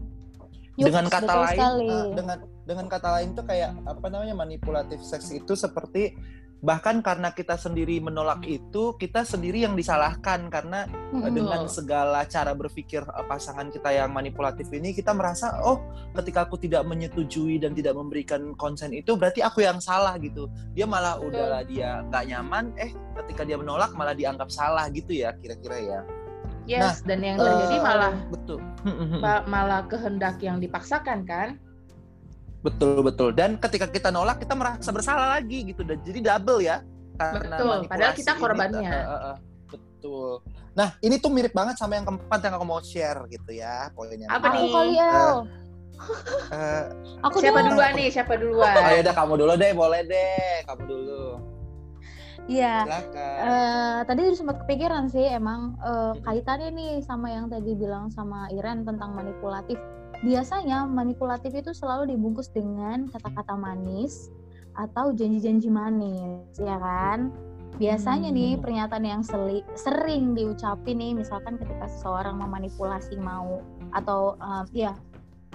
Dengan 0.72 1.04
kata 1.08 1.34
lain 1.36 1.60
uh, 1.60 2.06
dengan 2.16 2.38
dengan 2.64 2.86
kata 2.88 3.08
lain 3.20 3.36
tuh 3.36 3.44
kayak 3.44 3.76
apa 3.84 4.06
namanya 4.08 4.32
manipulatif 4.32 5.04
seks 5.04 5.28
itu 5.36 5.52
seperti 5.52 6.16
bahkan 6.62 7.02
karena 7.02 7.34
kita 7.34 7.58
sendiri 7.58 7.98
menolak 7.98 8.46
itu 8.46 8.94
kita 8.94 9.26
sendiri 9.26 9.66
yang 9.66 9.74
disalahkan 9.74 10.46
karena 10.46 10.86
hmm. 10.86 11.34
dengan 11.34 11.66
segala 11.66 12.22
cara 12.30 12.54
berpikir 12.54 13.02
uh, 13.02 13.26
pasangan 13.26 13.66
kita 13.68 13.90
yang 13.90 14.14
manipulatif 14.14 14.70
ini 14.70 14.94
kita 14.94 15.10
merasa 15.10 15.58
oh 15.66 15.82
ketika 16.14 16.46
aku 16.46 16.56
tidak 16.62 16.86
menyetujui 16.86 17.58
dan 17.58 17.74
tidak 17.74 17.98
memberikan 17.98 18.54
konsen 18.54 18.94
itu 18.94 19.18
berarti 19.18 19.42
aku 19.42 19.66
yang 19.66 19.82
salah 19.82 20.14
gitu. 20.22 20.46
Dia 20.72 20.86
malah 20.86 21.18
udahlah 21.18 21.66
dia 21.66 22.00
nggak 22.08 22.24
nyaman 22.30 22.64
eh 22.78 22.94
ketika 23.20 23.42
dia 23.42 23.58
menolak 23.58 23.92
malah 23.98 24.14
dianggap 24.14 24.48
salah 24.48 24.86
gitu 24.88 25.12
ya 25.18 25.34
kira-kira 25.36 25.76
ya 25.82 26.00
Yes, 26.62 27.02
nah, 27.02 27.14
dan 27.14 27.18
yang 27.26 27.36
terjadi 27.42 27.76
uh, 27.78 27.82
malah 27.82 28.14
betul. 28.30 28.58
malah 29.50 29.82
kehendak 29.90 30.38
yang 30.38 30.62
dipaksakan 30.62 31.26
kan? 31.26 31.58
Betul 32.62 33.02
betul. 33.02 33.34
Dan 33.34 33.58
ketika 33.58 33.90
kita 33.90 34.14
nolak 34.14 34.38
kita 34.38 34.54
merasa 34.54 34.94
bersalah 34.94 35.42
lagi 35.42 35.74
gitu. 35.74 35.82
Dan 35.82 35.98
jadi 36.06 36.22
double 36.22 36.62
ya. 36.62 36.86
Karena 37.18 37.58
betul. 37.58 37.78
Padahal 37.90 38.14
kita 38.14 38.32
korbannya. 38.38 38.90
Ini, 38.94 39.02
uh, 39.02 39.10
uh, 39.10 39.26
uh, 39.34 39.36
betul. 39.66 40.30
Nah 40.78 40.88
ini 41.02 41.18
tuh 41.18 41.30
mirip 41.34 41.50
banget 41.50 41.74
sama 41.76 41.98
yang 41.98 42.06
keempat 42.06 42.40
yang 42.46 42.54
aku 42.54 42.66
mau 42.66 42.80
share 42.80 43.26
gitu 43.26 43.50
ya 43.50 43.90
poinnya. 43.92 44.30
Apa 44.30 44.46
nih? 44.54 44.70
Kali 44.70 44.94
uh, 45.02 45.42
uh, 46.54 46.84
aku 47.26 47.42
siapa 47.42 47.60
duluan 47.66 47.92
nih? 47.98 48.08
Siapa 48.08 48.34
duluan? 48.38 48.74
Oh 48.78 48.90
ya 48.94 49.02
udah 49.02 49.14
kamu 49.18 49.34
dulu 49.34 49.52
deh, 49.58 49.70
boleh 49.74 50.00
deh, 50.06 50.62
kamu 50.70 50.82
dulu. 50.86 51.26
Iya. 52.50 52.86
Uh, 53.14 54.00
tadi 54.02 54.34
sempat 54.34 54.66
kepikiran 54.66 55.06
sih 55.06 55.30
emang 55.30 55.78
uh, 55.78 56.18
kaitannya 56.26 56.74
nih 56.74 56.92
sama 57.06 57.30
yang 57.30 57.46
tadi 57.46 57.78
bilang 57.78 58.10
sama 58.10 58.50
Iren 58.50 58.82
tentang 58.82 59.14
manipulatif. 59.14 59.78
Biasanya 60.22 60.86
manipulatif 60.86 61.54
itu 61.54 61.70
selalu 61.74 62.14
dibungkus 62.14 62.50
dengan 62.50 63.10
kata-kata 63.10 63.58
manis 63.58 64.30
atau 64.78 65.10
janji-janji 65.14 65.68
manis, 65.70 66.46
ya 66.58 66.78
kan? 66.78 67.30
Biasanya 67.80 68.30
hmm. 68.30 68.36
nih 68.36 68.52
pernyataan 68.60 69.04
yang 69.06 69.22
seli, 69.24 69.64
sering 69.74 70.36
diucapin 70.36 70.98
nih 70.98 71.12
misalkan 71.16 71.58
ketika 71.58 71.88
seseorang 71.90 72.38
memanipulasi 72.38 73.18
mau 73.18 73.64
atau 73.90 74.38
uh, 74.38 74.64
ya 74.70 74.94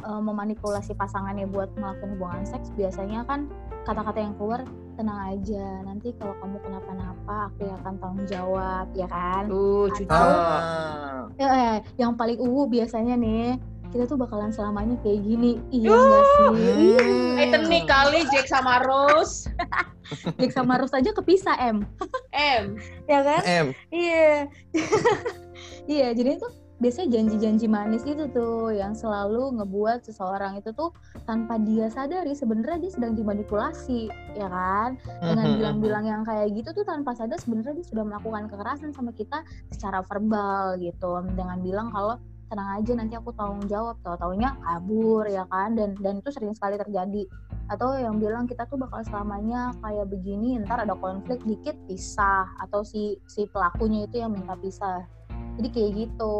uh, 0.04 0.22
memanipulasi 0.22 0.94
pasangannya 0.98 1.48
buat 1.50 1.72
melakukan 1.78 2.18
hubungan 2.18 2.44
seks 2.46 2.74
biasanya 2.76 3.24
kan 3.26 3.50
kata-kata 3.86 4.20
yang 4.20 4.34
keluar 4.36 4.62
tenang 4.98 5.20
aja. 5.38 5.66
Nanti 5.86 6.12
kalau 6.18 6.34
kamu 6.42 6.58
kenapa-napa 6.66 7.36
aku 7.54 7.70
yang 7.70 7.78
akan 7.86 7.96
tanggung 8.02 8.28
jawab 8.28 8.86
ya 8.98 9.08
kan? 9.08 9.46
Uh 9.48 9.86
cucu. 9.94 10.10
Ah. 10.10 11.30
ya, 11.38 11.48
eh, 11.48 11.76
yang 12.02 12.18
paling 12.18 12.42
uwu 12.42 12.66
biasanya 12.66 13.14
nih 13.14 13.62
kita 13.88 14.04
tuh 14.04 14.20
bakalan 14.20 14.52
selamanya 14.52 15.00
kayak 15.06 15.24
gini. 15.24 15.62
Iya 15.72 15.96
enggak 15.96 16.24
sih? 16.28 16.48
Hmm. 16.52 17.40
eh 17.40 17.48
tenik 17.54 17.86
kali 17.88 18.20
Jack 18.34 18.48
sama 18.52 18.84
Rose. 18.84 19.48
Jack 20.42 20.52
sama 20.52 20.82
Rose 20.82 20.96
aja 20.98 21.16
kepisah 21.16 21.56
M. 21.62 21.88
M. 22.36 22.76
Ya 23.08 23.20
kan? 23.24 23.42
M. 23.46 23.68
Iya. 23.94 24.52
Iya 25.88 26.12
jadi 26.12 26.36
itu 26.36 26.48
biasanya 26.78 27.18
janji-janji 27.18 27.66
manis 27.66 28.06
itu 28.06 28.30
tuh 28.30 28.70
yang 28.70 28.94
selalu 28.94 29.58
ngebuat 29.58 30.06
seseorang 30.06 30.62
itu 30.62 30.70
tuh 30.78 30.94
tanpa 31.26 31.58
dia 31.58 31.90
sadari 31.90 32.38
sebenarnya 32.38 32.78
dia 32.78 32.92
sedang 32.94 33.14
dimanipulasi 33.18 34.14
ya 34.38 34.48
kan? 34.48 35.02
Dengan 35.26 35.46
mm-hmm. 35.46 35.58
bilang-bilang 35.58 36.06
yang 36.06 36.22
kayak 36.22 36.54
gitu 36.54 36.70
tuh 36.78 36.86
tanpa 36.86 37.18
sadar 37.18 37.42
sebenarnya 37.42 37.82
dia 37.82 37.88
sudah 37.90 38.06
melakukan 38.06 38.46
kekerasan 38.50 38.94
sama 38.94 39.10
kita 39.18 39.42
secara 39.74 40.06
verbal 40.06 40.78
gitu. 40.78 41.26
Dengan 41.34 41.58
bilang 41.66 41.90
kalau 41.90 42.22
tenang 42.48 42.80
aja 42.80 42.92
nanti 42.94 43.14
aku 43.18 43.34
tanggung 43.34 43.66
jawab. 43.66 43.98
Tau 44.06 44.16
taunya 44.16 44.54
kabur 44.62 45.26
ya 45.26 45.50
kan? 45.50 45.74
Dan 45.74 45.98
dan 45.98 46.22
itu 46.22 46.30
sering 46.30 46.54
sekali 46.54 46.78
terjadi. 46.78 47.26
Atau 47.68 47.98
yang 47.98 48.22
bilang 48.22 48.46
kita 48.46 48.70
tuh 48.70 48.80
bakal 48.80 49.02
selamanya 49.04 49.74
kayak 49.84 50.08
begini 50.08 50.62
ntar 50.62 50.86
ada 50.86 50.94
konflik 50.94 51.42
dikit 51.44 51.74
pisah. 51.90 52.46
Atau 52.62 52.86
si 52.86 53.18
si 53.26 53.50
pelakunya 53.50 54.06
itu 54.06 54.22
yang 54.22 54.32
minta 54.32 54.54
pisah 54.56 55.17
jadi 55.58 55.70
kayak 55.74 55.92
gitu. 55.98 56.38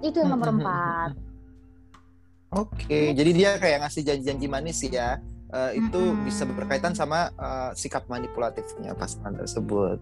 Itu 0.00 0.16
yang 0.24 0.30
nomor 0.36 0.48
empat. 0.56 1.10
Oke 2.52 2.84
okay. 2.84 3.06
jadi 3.16 3.30
dia 3.32 3.50
kayak 3.56 3.84
ngasih 3.86 4.02
janji-janji 4.04 4.46
manis 4.48 4.80
ya. 4.84 5.20
Uh, 5.52 5.68
itu 5.76 6.00
mm-hmm. 6.00 6.24
bisa 6.24 6.48
berkaitan 6.48 6.96
sama 6.96 7.28
uh, 7.36 7.76
sikap 7.76 8.08
manipulatifnya 8.08 8.96
pasangan 8.96 9.36
tersebut. 9.36 10.00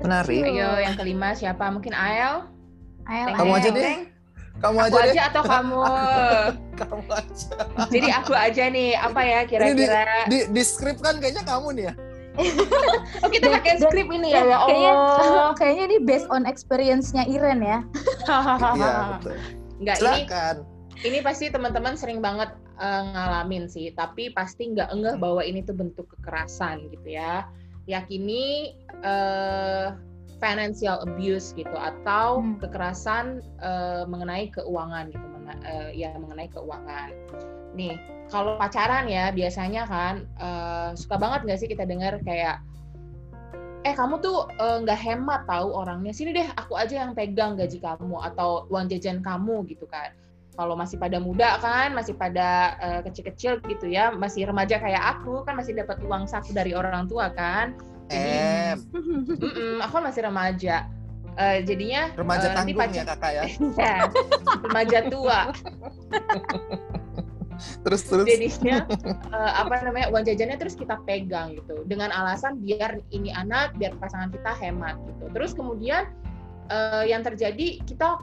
Menarik. 0.00 0.48
Ayo 0.48 0.80
yang 0.80 0.96
kelima 0.96 1.36
siapa? 1.36 1.68
Mungkin 1.68 1.92
Ael? 1.92 2.48
Ael 3.04 3.36
kamu 3.36 3.52
aja 3.52 3.68
deh. 3.68 3.96
Kamu 4.58 4.76
aku 4.80 4.96
aja, 4.96 5.12
aja 5.12 5.22
atau 5.28 5.42
kamu? 5.52 5.80
Kamu 6.72 7.04
aja. 7.12 7.52
Jadi 7.92 8.08
aku 8.16 8.32
aja 8.32 8.64
nih. 8.72 8.90
Apa 8.96 9.20
ya 9.28 9.40
kira-kira 9.44 10.24
di, 10.24 10.32
di, 10.32 10.38
di 10.56 10.62
script 10.64 11.04
kan 11.04 11.20
kayaknya 11.20 11.44
kamu 11.44 11.68
nih 11.76 11.84
ya 11.92 11.94
oh 13.22 13.30
kita 13.30 13.46
pakai 13.50 13.82
skrip 13.82 14.08
ini 14.10 14.32
ya, 14.32 14.46
ya 14.46 14.56
Allah. 14.58 14.66
Kayaknya, 14.66 14.92
kayaknya 15.58 15.84
ini 15.90 15.96
based 16.02 16.28
on 16.30 16.42
experience-nya 16.46 17.26
Iren 17.26 17.60
ya. 17.62 17.78
Iya 18.28 18.92
betul. 19.18 19.36
Enggak 19.78 19.96
ini 20.02 20.22
ini 21.06 21.18
pasti 21.22 21.46
teman-teman 21.50 21.94
sering 21.94 22.18
banget 22.18 22.50
uh, 22.82 23.02
ngalamin 23.14 23.70
sih, 23.70 23.94
tapi 23.94 24.34
pasti 24.34 24.74
nggak 24.74 24.90
enggak 24.90 25.16
bahwa 25.22 25.42
ini 25.46 25.62
tuh 25.62 25.78
bentuk 25.78 26.10
kekerasan 26.18 26.90
gitu 26.90 27.14
ya. 27.14 27.46
Yakini 27.88 28.74
uh, 29.06 29.94
financial 30.38 31.02
abuse 31.02 31.54
gitu 31.54 31.74
atau 31.74 32.42
hmm. 32.42 32.62
kekerasan 32.62 33.42
uh, 33.62 34.06
mengenai 34.06 34.50
keuangan 34.54 35.10
gitu, 35.10 35.26
uh, 35.64 35.90
ya 35.92 36.12
mengenai 36.16 36.48
keuangan. 36.52 37.10
Nih, 37.76 37.96
kalau 38.28 38.56
pacaran 38.60 39.08
ya 39.08 39.32
biasanya 39.32 39.88
kan 39.88 40.14
uh, 40.40 40.90
suka 40.92 41.16
banget 41.16 41.48
nggak 41.48 41.58
sih 41.60 41.68
kita 41.68 41.84
dengar 41.88 42.20
kayak 42.24 42.60
eh 43.86 43.94
kamu 43.94 44.18
tuh 44.18 44.50
nggak 44.58 44.98
uh, 44.98 45.04
hemat 45.04 45.46
tahu 45.46 45.68
orangnya. 45.72 46.12
Sini 46.12 46.34
deh 46.34 46.48
aku 46.58 46.74
aja 46.76 47.06
yang 47.06 47.12
pegang 47.16 47.56
gaji 47.56 47.78
kamu 47.80 48.16
atau 48.32 48.68
uang 48.68 48.90
jajan 48.90 49.24
kamu 49.24 49.64
gitu 49.70 49.88
kan. 49.88 50.12
Kalau 50.58 50.74
masih 50.74 50.98
pada 50.98 51.22
muda 51.22 51.54
kan 51.62 51.94
masih 51.94 52.18
pada 52.18 52.74
uh, 52.82 53.00
kecil-kecil 53.06 53.62
gitu 53.70 53.86
ya 53.86 54.10
masih 54.10 54.42
remaja 54.50 54.82
kayak 54.82 55.22
aku 55.22 55.46
kan 55.46 55.54
masih 55.54 55.78
dapat 55.78 56.02
uang 56.02 56.26
saku 56.26 56.50
dari 56.50 56.74
orang 56.74 57.06
tua 57.06 57.30
kan. 57.30 57.78
Jadi 58.10 58.74
aku 59.84 59.92
kan 60.00 60.04
masih 60.10 60.26
remaja 60.26 60.97
uh, 61.38 61.58
jadinya 61.62 62.10
remaja 62.18 62.52
uh, 62.52 62.54
tanggung 62.58 62.90
ya 62.92 63.04
kakak 63.06 63.32
ya? 63.32 63.44
Iya, 63.78 63.96
remaja 64.66 64.98
tua. 65.08 65.40
Terus 67.58 68.02
terus. 68.06 68.26
Jadinya 68.26 68.86
uh, 69.34 69.52
apa 69.62 69.82
namanya 69.82 70.10
uang 70.14 70.24
jajannya 70.26 70.58
terus 70.58 70.74
kita 70.78 70.98
pegang 71.06 71.58
gitu. 71.58 71.86
Dengan 71.86 72.10
alasan 72.14 72.62
biar 72.62 73.02
ini 73.14 73.34
anak 73.34 73.74
biar 73.78 73.94
pasangan 73.98 74.30
kita 74.30 74.54
hemat 74.58 74.98
gitu. 75.06 75.24
Terus 75.34 75.50
kemudian 75.54 76.10
uh, 76.70 77.04
yang 77.06 77.22
terjadi 77.22 77.82
kita 77.82 78.22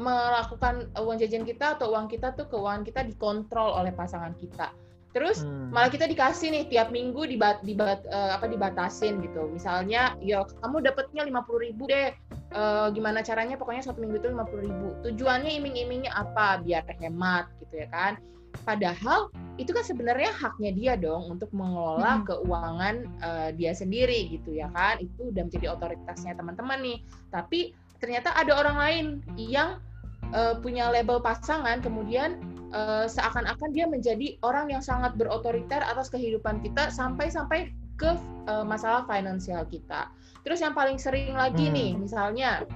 melakukan 0.00 0.90
uang 0.96 1.20
jajan 1.20 1.44
kita 1.44 1.78
atau 1.78 1.92
uang 1.92 2.08
kita 2.08 2.32
tuh 2.34 2.48
keuangan 2.48 2.82
kita 2.82 3.04
dikontrol 3.04 3.72
oleh 3.76 3.92
pasangan 3.92 4.32
kita. 4.40 4.72
Terus 5.14 5.46
hmm. 5.46 5.70
malah 5.70 5.94
kita 5.94 6.10
dikasih 6.10 6.50
nih 6.50 6.64
tiap 6.66 6.90
minggu 6.90 7.22
dibat, 7.30 7.62
dibat 7.62 8.02
uh, 8.10 8.34
apa 8.34 8.50
dibatasin 8.50 9.22
gitu. 9.22 9.46
Misalnya 9.46 10.18
ya 10.18 10.42
kamu 10.42 10.82
dapatnya 10.82 11.22
lima 11.22 11.46
puluh 11.46 11.70
ribu 11.70 11.86
deh 11.86 12.10
uh, 12.54 12.88
gimana 12.94 13.20
caranya 13.20 13.58
pokoknya 13.58 13.82
satu 13.84 14.00
minggu 14.00 14.22
itu 14.22 14.28
lima 14.30 14.46
puluh 14.46 14.70
ribu. 14.70 14.88
Tujuannya 15.02 15.50
iming-imingnya 15.60 16.14
apa? 16.14 16.62
Biar 16.62 16.86
hemat 16.86 17.50
gitu 17.60 17.82
ya 17.82 17.90
kan? 17.90 18.16
Padahal 18.62 19.34
itu 19.58 19.74
kan 19.74 19.82
sebenarnya 19.82 20.30
haknya 20.30 20.70
dia 20.70 20.92
dong 20.94 21.26
untuk 21.26 21.50
mengelola 21.50 22.22
hmm. 22.22 22.24
keuangan 22.30 22.94
uh, 23.20 23.48
dia 23.52 23.74
sendiri 23.74 24.30
gitu 24.30 24.54
ya 24.54 24.70
kan? 24.70 25.02
Itu 25.02 25.34
udah 25.34 25.42
menjadi 25.50 25.74
otoritasnya 25.74 26.38
teman-teman 26.38 26.78
nih. 26.80 26.98
Tapi 27.34 27.74
ternyata 27.98 28.30
ada 28.38 28.54
orang 28.54 28.76
lain 28.78 29.06
yang 29.34 29.82
uh, 30.30 30.54
punya 30.62 30.86
label 30.88 31.18
pasangan 31.18 31.82
kemudian 31.82 32.38
uh, 32.70 33.10
seakan-akan 33.10 33.70
dia 33.74 33.90
menjadi 33.90 34.38
orang 34.46 34.70
yang 34.70 34.82
sangat 34.84 35.18
berotoriter 35.18 35.82
atas 35.82 36.12
kehidupan 36.12 36.62
kita 36.62 36.94
sampai-sampai 36.94 37.74
ke 37.94 38.10
uh, 38.50 38.66
masalah 38.66 39.06
finansial 39.06 39.62
kita 39.70 40.10
Terus 40.44 40.60
yang 40.60 40.76
paling 40.76 41.00
sering 41.00 41.32
lagi 41.32 41.72
hmm. 41.72 41.74
nih, 41.74 41.90
misalnya 41.96 42.68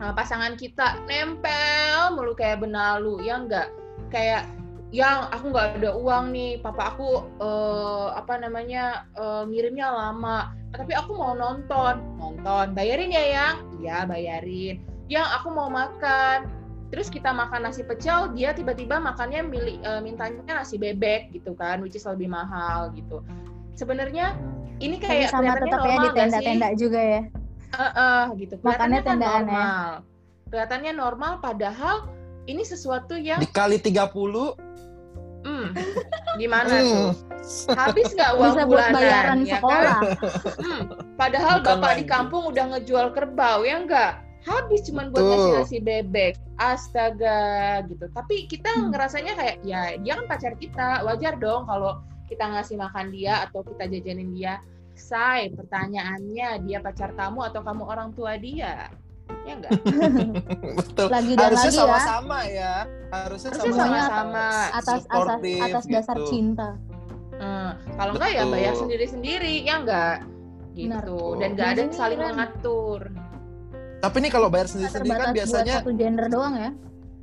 uh, 0.00 0.12
pasangan 0.16 0.56
kita 0.56 1.04
nempel 1.04 2.16
mulu 2.16 2.32
kayak 2.32 2.64
benalu, 2.64 3.20
ya 3.22 3.38
enggak? 3.38 3.68
Kayak 4.08 4.48
yang 4.94 5.28
aku 5.28 5.50
nggak 5.50 5.82
ada 5.82 5.90
uang 5.98 6.32
nih, 6.32 6.62
papa 6.64 6.94
aku 6.96 7.26
uh, 7.42 8.14
apa 8.16 8.40
namanya 8.40 9.04
uh, 9.18 9.42
ngirimnya 9.44 9.90
lama, 9.90 10.54
tapi 10.72 10.94
aku 10.94 11.18
mau 11.18 11.34
nonton, 11.34 11.98
nonton, 12.16 12.72
bayarin 12.72 13.10
ya 13.10 13.24
yang, 13.26 13.56
iya 13.82 14.06
bayarin. 14.06 14.80
Yang 15.10 15.28
aku 15.34 15.48
mau 15.50 15.68
makan, 15.68 16.46
terus 16.94 17.10
kita 17.10 17.34
makan 17.34 17.66
nasi 17.66 17.82
pecel, 17.82 18.30
dia 18.38 18.54
tiba-tiba 18.54 19.02
makannya 19.02 19.42
milih 19.42 19.76
uh, 19.82 19.98
mintanya 19.98 20.62
nasi 20.62 20.78
bebek 20.78 21.34
gitu 21.34 21.58
kan, 21.58 21.82
which 21.82 21.98
is 21.98 22.06
lebih 22.06 22.30
mahal 22.30 22.94
gitu. 22.94 23.18
Sebenarnya 23.74 24.38
ini 24.84 24.96
kayak 25.00 25.32
sama 25.32 25.56
tetap 25.56 25.80
ya 25.80 25.96
di 25.96 26.08
tenda-tenda 26.12 26.68
juga 26.76 27.00
ya 27.00 27.20
uh, 27.74 27.86
uh, 27.88 28.22
gitu 28.36 28.54
makannya 28.60 29.00
kan 29.00 29.08
tendaan 29.16 29.44
ya. 29.44 29.48
normal. 29.48 29.88
ya 30.04 30.12
kelihatannya 30.52 30.92
normal 30.94 31.32
padahal 31.40 31.96
ini 32.44 32.62
sesuatu 32.62 33.16
yang 33.16 33.40
dikali 33.40 33.80
30 33.80 34.12
hmm, 35.48 35.66
gimana 36.40 36.74
hmm. 36.78 36.84
tuh 36.84 37.10
habis 37.76 38.08
nggak 38.16 38.32
uang 38.40 38.54
Bisa 38.56 38.64
bulanan 38.64 38.94
bayaran 38.96 39.38
ya 39.44 39.60
sekolah. 39.60 39.98
kan 40.00 40.00
hmm, 40.60 40.82
padahal 41.20 41.56
Bukan 41.60 41.68
bapak 41.68 41.90
lagi. 41.92 42.00
di 42.00 42.04
kampung 42.08 42.42
udah 42.52 42.64
ngejual 42.76 43.06
kerbau 43.12 43.60
ya 43.64 43.76
enggak 43.80 44.12
habis 44.44 44.84
cuma 44.84 45.08
buat 45.08 45.24
ngasih 45.24 45.52
nasi 45.56 45.78
bebek 45.80 46.36
astaga 46.60 47.80
gitu 47.88 48.04
tapi 48.12 48.44
kita 48.44 48.68
hmm. 48.68 48.92
ngerasanya 48.92 49.32
kayak 49.40 49.56
ya 49.64 49.96
dia 49.96 50.12
kan 50.20 50.26
pacar 50.28 50.52
kita 50.60 51.00
wajar 51.08 51.34
dong 51.40 51.64
kalau 51.64 52.04
kita 52.28 52.44
ngasih 52.52 52.76
makan 52.80 53.12
dia 53.12 53.44
atau 53.48 53.64
kita 53.64 53.88
jajanin 53.88 54.32
dia 54.36 54.60
say 54.98 55.50
pertanyaannya 55.52 56.64
dia 56.64 56.78
pacar 56.80 57.12
kamu 57.14 57.50
atau 57.52 57.60
kamu 57.62 57.82
orang 57.84 58.08
tua 58.14 58.38
dia? 58.38 58.88
Ya 59.44 59.52
enggak? 59.56 59.72
Betul. 60.80 61.08
Lagi 61.12 61.32
dan 61.36 61.44
harusnya 61.52 61.70
lagi 61.70 61.76
ya. 61.76 61.84
sama-sama 61.84 62.38
ya. 62.44 62.52
ya 62.54 62.72
harusnya 63.12 63.50
sama-sama 63.52 64.44
atas 64.72 65.02
atas 65.08 65.40
atas 65.42 65.84
dasar 65.88 66.16
gitu. 66.20 66.28
cinta. 66.32 66.70
Hmm, 67.34 67.70
kalau 67.98 68.12
enggak 68.16 68.30
ya 68.30 68.44
bayar 68.46 68.74
sendiri-sendiri 68.78 69.54
ya 69.66 69.74
enggak? 69.82 70.16
Gitu. 70.74 70.90
Benar. 70.90 71.04
dan 71.40 71.48
enggak 71.56 71.68
ada 71.76 71.82
saling 71.92 72.20
mengatur. 72.20 73.00
Tapi 74.00 74.16
nih 74.20 74.30
kalau 74.32 74.48
bayar 74.52 74.68
sendiri-sendiri 74.68 75.16
kan 75.16 75.32
biasanya 75.32 75.74
satu 75.80 75.92
gender 75.96 76.26
doang 76.28 76.54
ya? 76.56 76.70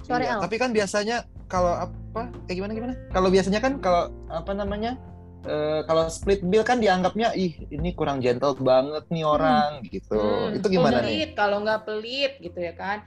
Sorry, 0.01 0.25
iya, 0.25 0.41
tapi 0.41 0.55
kan 0.57 0.69
biasanya 0.73 1.17
kalau 1.45 1.73
apa? 1.77 2.21
Kayak 2.49 2.55
gimana 2.57 2.71
gimana? 2.73 2.93
Kalau 3.13 3.29
biasanya 3.29 3.59
kan 3.61 3.77
kalau 3.77 4.09
apa 4.33 4.51
namanya 4.57 4.97
uh, 5.45 5.81
kalau 5.85 6.07
split 6.11 6.41
bill 6.45 6.65
kan 6.65 6.77
dianggapnya 6.81 7.33
ih 7.33 7.53
ini 7.69 7.93
kurang 7.95 8.21
gentle 8.21 8.57
banget 8.57 9.03
nih 9.09 9.23
hmm. 9.25 9.35
orang 9.35 9.69
hmm. 9.81 9.87
gitu 9.89 10.21
hmm. 10.21 10.57
itu 10.57 10.67
gimana 10.69 10.99
pelit, 11.01 11.09
nih 11.09 11.23
kalau 11.33 11.57
nggak 11.63 11.81
pelit 11.85 12.33
gitu 12.41 12.59
ya 12.61 12.73
kan 12.75 12.99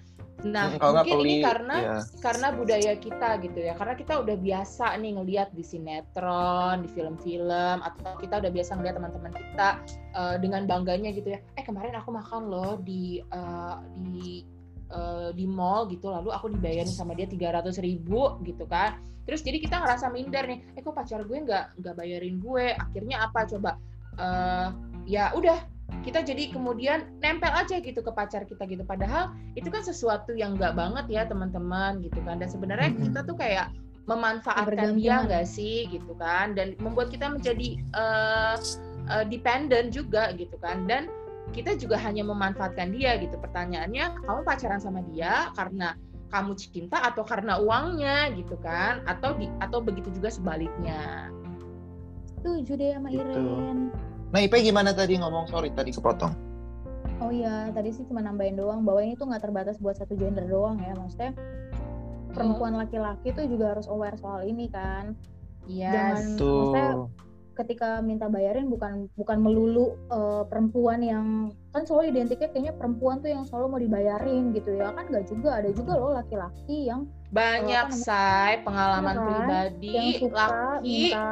nah 0.44 0.68
hmm, 0.68 0.82
mungkin 0.82 1.16
pelit, 1.24 1.40
ini 1.40 1.46
karena 1.46 1.76
ya. 1.80 1.98
karena 2.20 2.46
budaya 2.52 2.92
kita 3.00 3.30
gitu 3.40 3.58
ya 3.64 3.72
karena 3.80 3.94
kita 3.96 4.14
udah 4.20 4.36
biasa 4.36 4.86
nih 5.00 5.10
ngelihat 5.16 5.48
di 5.56 5.64
sinetron 5.64 6.84
di 6.84 6.88
film-film 6.92 7.78
atau 7.80 8.12
kita 8.20 8.42
udah 8.44 8.52
biasa 8.52 8.76
ngelihat 8.76 8.96
teman-teman 8.98 9.32
kita 9.32 9.68
uh, 10.12 10.36
dengan 10.36 10.68
bangganya 10.68 11.16
gitu 11.16 11.32
ya 11.32 11.40
eh 11.56 11.64
kemarin 11.64 11.96
aku 11.96 12.12
makan 12.12 12.50
loh 12.50 12.76
di 12.82 13.24
uh, 13.32 13.80
di 14.04 14.44
uh, 14.92 15.30
di 15.32 15.46
mall 15.48 15.88
gitu 15.88 16.10
lalu 16.10 16.34
aku 16.34 16.52
dibayarin 16.52 16.90
sama 16.90 17.16
dia 17.16 17.28
tiga 17.30 17.54
ratus 17.54 17.80
ribu 17.80 18.36
gitu 18.44 18.66
kan. 18.68 19.00
Terus 19.24 19.40
jadi 19.40 19.56
kita 19.56 19.80
ngerasa 19.80 20.12
minder 20.12 20.44
nih 20.44 20.60
eh 20.76 20.82
kok 20.84 20.92
pacar 20.92 21.24
gue 21.24 21.38
nggak 21.40 21.80
nggak 21.80 21.94
bayarin 21.96 22.36
gue? 22.40 22.76
Akhirnya 22.76 23.24
apa? 23.24 23.48
Coba 23.48 23.80
uh, 24.20 24.68
ya 25.08 25.32
udah 25.32 25.64
kita 26.04 26.24
jadi 26.24 26.52
kemudian 26.52 27.08
nempel 27.20 27.52
aja 27.52 27.80
gitu 27.80 28.04
ke 28.04 28.12
pacar 28.12 28.44
kita 28.44 28.68
gitu. 28.68 28.84
Padahal 28.84 29.32
itu 29.56 29.68
kan 29.72 29.80
sesuatu 29.80 30.36
yang 30.36 30.60
nggak 30.60 30.76
banget 30.76 31.06
ya 31.08 31.22
teman-teman 31.24 32.04
gitu 32.04 32.20
kan. 32.24 32.40
Dan 32.40 32.48
sebenarnya 32.52 32.92
kita 33.00 33.20
tuh 33.24 33.36
kayak 33.36 33.72
memanfaatkan 34.04 35.00
dia 35.00 35.24
nggak 35.24 35.48
sih 35.48 35.88
gitu 35.88 36.12
kan. 36.20 36.52
Dan 36.52 36.76
membuat 36.80 37.08
kita 37.08 37.32
menjadi 37.32 37.80
uh, 37.96 38.56
uh, 39.08 39.24
dependent 39.24 39.96
juga 39.96 40.36
gitu 40.36 40.60
kan. 40.60 40.84
Dan 40.84 41.08
kita 41.52 41.76
juga 41.76 42.00
hanya 42.00 42.24
memanfaatkan 42.24 42.94
dia 42.94 43.18
gitu. 43.20 43.36
Pertanyaannya, 43.36 44.24
kamu 44.24 44.40
pacaran 44.46 44.80
sama 44.80 45.04
dia 45.12 45.52
karena 45.52 45.98
kamu 46.32 46.56
cinta 46.58 46.98
atau 47.04 47.22
karena 47.22 47.60
uangnya 47.60 48.32
gitu 48.34 48.56
kan? 48.62 49.04
Atau 49.04 49.36
di, 49.36 49.50
atau 49.60 49.84
begitu 49.84 50.08
juga 50.14 50.32
sebaliknya. 50.32 51.28
Setuju 52.40 52.72
deh 52.78 52.90
sama 52.96 53.08
gitu. 53.12 53.22
Iren. 53.22 53.92
Nah, 54.34 54.40
Ipe 54.42 54.58
gimana 54.64 54.90
tadi 54.90 55.20
ngomong? 55.20 55.46
Sorry, 55.46 55.70
tadi 55.70 55.94
kepotong. 55.94 56.34
Oh 57.22 57.30
iya, 57.30 57.70
tadi 57.70 57.94
sih 57.94 58.02
cuma 58.10 58.18
nambahin 58.18 58.58
doang 58.58 58.82
bahwa 58.82 58.98
ini 59.04 59.14
tuh 59.14 59.30
nggak 59.30 59.46
terbatas 59.46 59.78
buat 59.78 59.94
satu 59.94 60.18
gender 60.18 60.42
doang 60.50 60.82
ya. 60.82 60.92
Maksudnya 60.98 61.32
perempuan 62.34 62.74
laki-laki 62.74 63.30
tuh 63.30 63.46
juga 63.46 63.78
harus 63.78 63.86
aware 63.86 64.18
soal 64.18 64.42
ini 64.42 64.66
kan. 64.66 65.14
Yes. 65.70 65.94
Jangan, 65.94 66.18
maksudnya 66.34 66.90
ketika 67.54 68.02
minta 68.02 68.26
bayarin 68.26 68.66
bukan 68.66 69.06
bukan 69.14 69.38
melulu 69.38 69.94
uh, 70.10 70.42
perempuan 70.44 71.00
yang 71.00 71.26
kan 71.70 71.86
selalu 71.86 72.14
identiknya 72.14 72.50
kayaknya 72.50 72.74
perempuan 72.74 73.22
tuh 73.22 73.30
yang 73.30 73.42
selalu 73.46 73.66
mau 73.70 73.80
dibayarin 73.80 74.50
gitu 74.54 74.74
ya 74.74 74.90
kan 74.90 75.06
nggak 75.06 75.26
juga 75.30 75.62
ada 75.62 75.70
juga 75.70 75.92
loh 75.94 76.12
laki-laki 76.14 76.90
yang 76.90 77.06
banyak 77.34 77.90
uh, 77.90 77.94
say 77.94 78.62
pengalaman 78.62 79.16
kan, 79.16 79.24
pribadi 79.26 79.90
yang 79.90 80.10
suka 80.18 80.44
laki 80.46 81.14
minta 81.14 81.26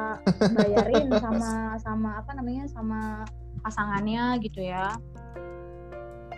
bayarin 0.55 1.07
sama 1.19 1.53
sama 1.79 2.11
apa 2.19 2.31
namanya 2.35 2.65
sama 2.71 3.01
pasangannya 3.63 4.39
gitu 4.43 4.63
ya 4.63 4.95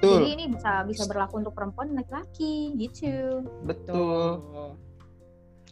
Betul. 0.05 0.21
Jadi 0.21 0.29
ini 0.37 0.45
bisa 0.53 0.85
bisa 0.85 1.03
berlaku 1.09 1.41
untuk 1.41 1.57
perempuan 1.57 1.95
dan 1.95 2.05
laki-laki 2.05 2.77
gitu. 2.77 3.41
Betul. 3.65 4.45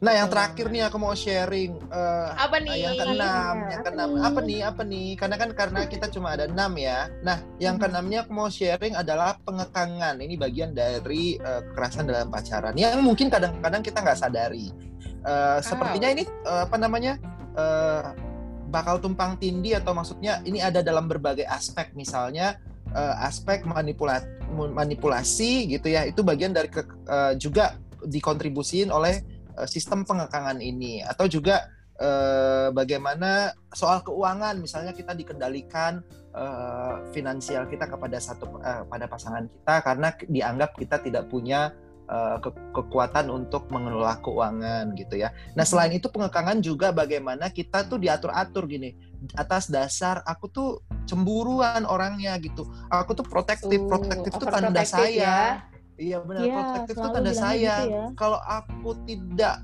Nah, 0.02 0.18
yang 0.18 0.26
terakhir 0.26 0.66
nih 0.66 0.82
aku 0.90 0.98
mau 0.98 1.14
sharing. 1.14 1.78
Uh, 1.86 2.34
apa 2.34 2.58
nih? 2.58 2.90
Yang 2.90 3.06
keenam, 3.06 3.54
ya, 3.54 3.70
yang 3.70 3.82
keenam. 3.86 4.10
Apa 4.18 4.40
nih? 4.42 4.60
Apa 4.66 4.82
nih? 4.82 5.08
Karena 5.14 5.36
kan 5.38 5.50
karena 5.54 5.80
kita 5.86 6.10
cuma 6.10 6.34
ada 6.34 6.50
enam 6.50 6.74
ya. 6.74 7.06
Nah, 7.22 7.38
yang 7.62 7.78
hmm. 7.78 7.86
keenamnya 7.86 8.18
aku 8.26 8.34
mau 8.34 8.50
sharing 8.50 8.98
adalah 8.98 9.38
pengekangan. 9.46 10.18
Ini 10.18 10.34
bagian 10.34 10.74
dari 10.74 11.38
uh, 11.38 11.62
kekerasan 11.70 12.10
dalam 12.10 12.34
pacaran. 12.34 12.74
Yang 12.74 12.98
mungkin 12.98 13.30
kadang-kadang 13.30 13.82
kita 13.86 14.02
nggak 14.02 14.18
sadari. 14.18 14.74
Uh, 15.22 15.62
sepertinya 15.62 16.10
ini 16.10 16.26
uh, 16.50 16.66
apa 16.66 16.76
namanya? 16.82 17.22
Uh, 17.54 18.10
bakal 18.74 18.98
tumpang 18.98 19.38
tindih 19.38 19.78
atau 19.78 19.94
maksudnya 19.94 20.42
ini 20.42 20.58
ada 20.58 20.82
dalam 20.82 21.06
berbagai 21.06 21.46
aspek. 21.46 21.94
Misalnya 21.94 22.58
uh, 22.90 23.22
aspek 23.22 23.62
manipulasi, 23.62 24.26
manipulasi 24.50 25.78
gitu 25.78 25.94
ya. 25.94 26.10
Itu 26.10 26.26
bagian 26.26 26.50
dari 26.50 26.66
ke, 26.66 26.82
uh, 27.06 27.38
juga 27.38 27.78
dikontribusiin 28.02 28.90
oleh 28.90 29.22
Eh, 29.22 29.31
sistem 29.68 30.04
pengekangan 30.06 30.58
ini 30.58 31.04
atau 31.04 31.28
juga 31.28 31.68
uh, 32.00 32.68
bagaimana 32.72 33.52
soal 33.72 34.00
keuangan 34.00 34.58
misalnya 34.58 34.92
kita 34.96 35.12
dikendalikan 35.12 36.00
uh, 36.32 37.04
finansial 37.12 37.68
kita 37.68 37.88
kepada 37.88 38.18
satu 38.18 38.60
uh, 38.60 38.84
pada 38.88 39.06
pasangan 39.06 39.46
kita 39.46 39.74
karena 39.84 40.08
dianggap 40.28 40.70
kita 40.76 40.96
tidak 41.02 41.28
punya 41.28 41.72
ke 42.12 42.50
kekuatan 42.76 43.32
untuk 43.32 43.72
mengelola 43.72 44.20
keuangan 44.20 44.92
gitu 45.00 45.16
ya. 45.16 45.32
Nah 45.56 45.64
selain 45.64 45.96
itu 45.96 46.12
pengekangan 46.12 46.60
juga 46.60 46.92
bagaimana 46.92 47.48
kita 47.48 47.88
tuh 47.88 47.96
diatur-atur 47.96 48.68
gini 48.68 48.92
atas 49.32 49.72
dasar 49.72 50.20
aku 50.28 50.44
tuh 50.52 50.70
cemburuan 51.08 51.88
orangnya 51.88 52.36
gitu. 52.36 52.68
Aku 52.92 53.16
tuh 53.16 53.24
protektif, 53.24 53.80
protektif 53.88 54.28
uh, 54.28 54.36
itu 54.36 54.44
tanda 54.44 54.84
saya. 54.84 55.08
Ya 55.08 55.71
Iya 56.00 56.18
benar, 56.24 56.42
ya, 56.44 56.54
protektif 56.56 56.94
itu 56.96 57.08
tanda 57.12 57.32
sayang. 57.36 57.86
Gitu 57.88 57.96
ya. 57.96 58.04
Kalau 58.16 58.40
aku 58.40 58.90
tidak 59.04 59.56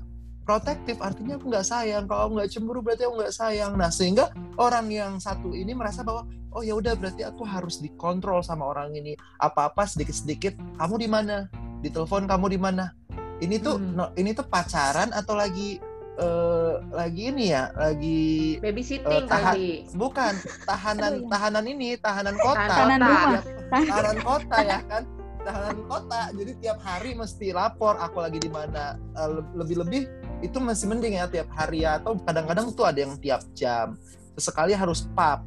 protektif 0.45 0.97
artinya 1.01 1.37
aku 1.37 1.45
nggak 1.49 1.67
sayang. 1.67 2.03
Kalau 2.05 2.21
aku 2.29 2.31
nggak 2.41 2.51
cemburu 2.53 2.79
berarti 2.81 3.03
aku 3.05 3.15
nggak 3.21 3.35
sayang. 3.35 3.71
Nah 3.77 3.89
sehingga 3.89 4.33
orang 4.57 4.89
yang 4.89 5.13
satu 5.17 5.53
ini 5.53 5.73
merasa 5.73 6.05
bahwa 6.05 6.25
oh 6.53 6.65
ya 6.65 6.73
udah 6.77 6.97
berarti 6.97 7.25
aku 7.25 7.45
harus 7.45 7.81
dikontrol 7.81 8.41
sama 8.45 8.65
orang 8.69 8.93
ini. 8.93 9.17
Apa-apa 9.41 9.85
sedikit-sedikit 9.89 10.57
kamu 10.77 10.95
di 11.01 11.09
mana? 11.09 11.35
Di 11.81 11.89
telepon 11.89 12.29
kamu 12.29 12.45
di 12.53 12.59
mana? 12.61 12.93
Ini 13.39 13.55
tuh 13.61 13.77
hmm. 13.79 13.93
no, 13.95 14.05
ini 14.19 14.35
tuh 14.35 14.45
pacaran 14.45 15.15
atau 15.15 15.31
lagi 15.31 15.79
uh, 16.19 16.83
lagi 16.91 17.31
ini 17.31 17.55
ya, 17.55 17.71
lagi 17.71 18.59
babysitting 18.59 19.25
uh, 19.25 19.31
tahan, 19.31 19.55
kali. 19.55 19.71
Bukan, 19.95 20.33
tahanan 20.69 21.13
tahanan 21.31 21.65
ini, 21.65 21.95
tahanan 21.95 22.35
kota. 22.35 22.67
Tahanan 22.67 22.99
rumah. 22.99 23.31
Ya, 23.31 23.41
tahanan 23.71 24.17
kota 24.25 24.57
ya 24.65 24.79
kan 24.89 25.03
tahanan 25.49 25.79
kota. 25.89 26.21
Jadi 26.37 26.51
tiap 26.61 26.79
hari 26.85 27.17
mesti 27.17 27.49
lapor 27.49 27.97
aku 27.97 28.21
lagi 28.21 28.37
di 28.37 28.51
mana. 28.53 29.01
Uh, 29.17 29.41
lebih-lebih 29.57 30.05
itu 30.45 30.57
masih 30.61 30.85
mending 30.93 31.17
ya 31.17 31.25
tiap 31.25 31.49
hari 31.57 31.83
ya. 31.83 31.97
Atau 31.97 32.21
kadang-kadang 32.21 32.69
tuh 32.77 32.85
ada 32.85 33.01
yang 33.01 33.17
tiap 33.17 33.41
jam. 33.57 33.97
Sekali 34.37 34.77
harus 34.77 35.09
pub 35.17 35.41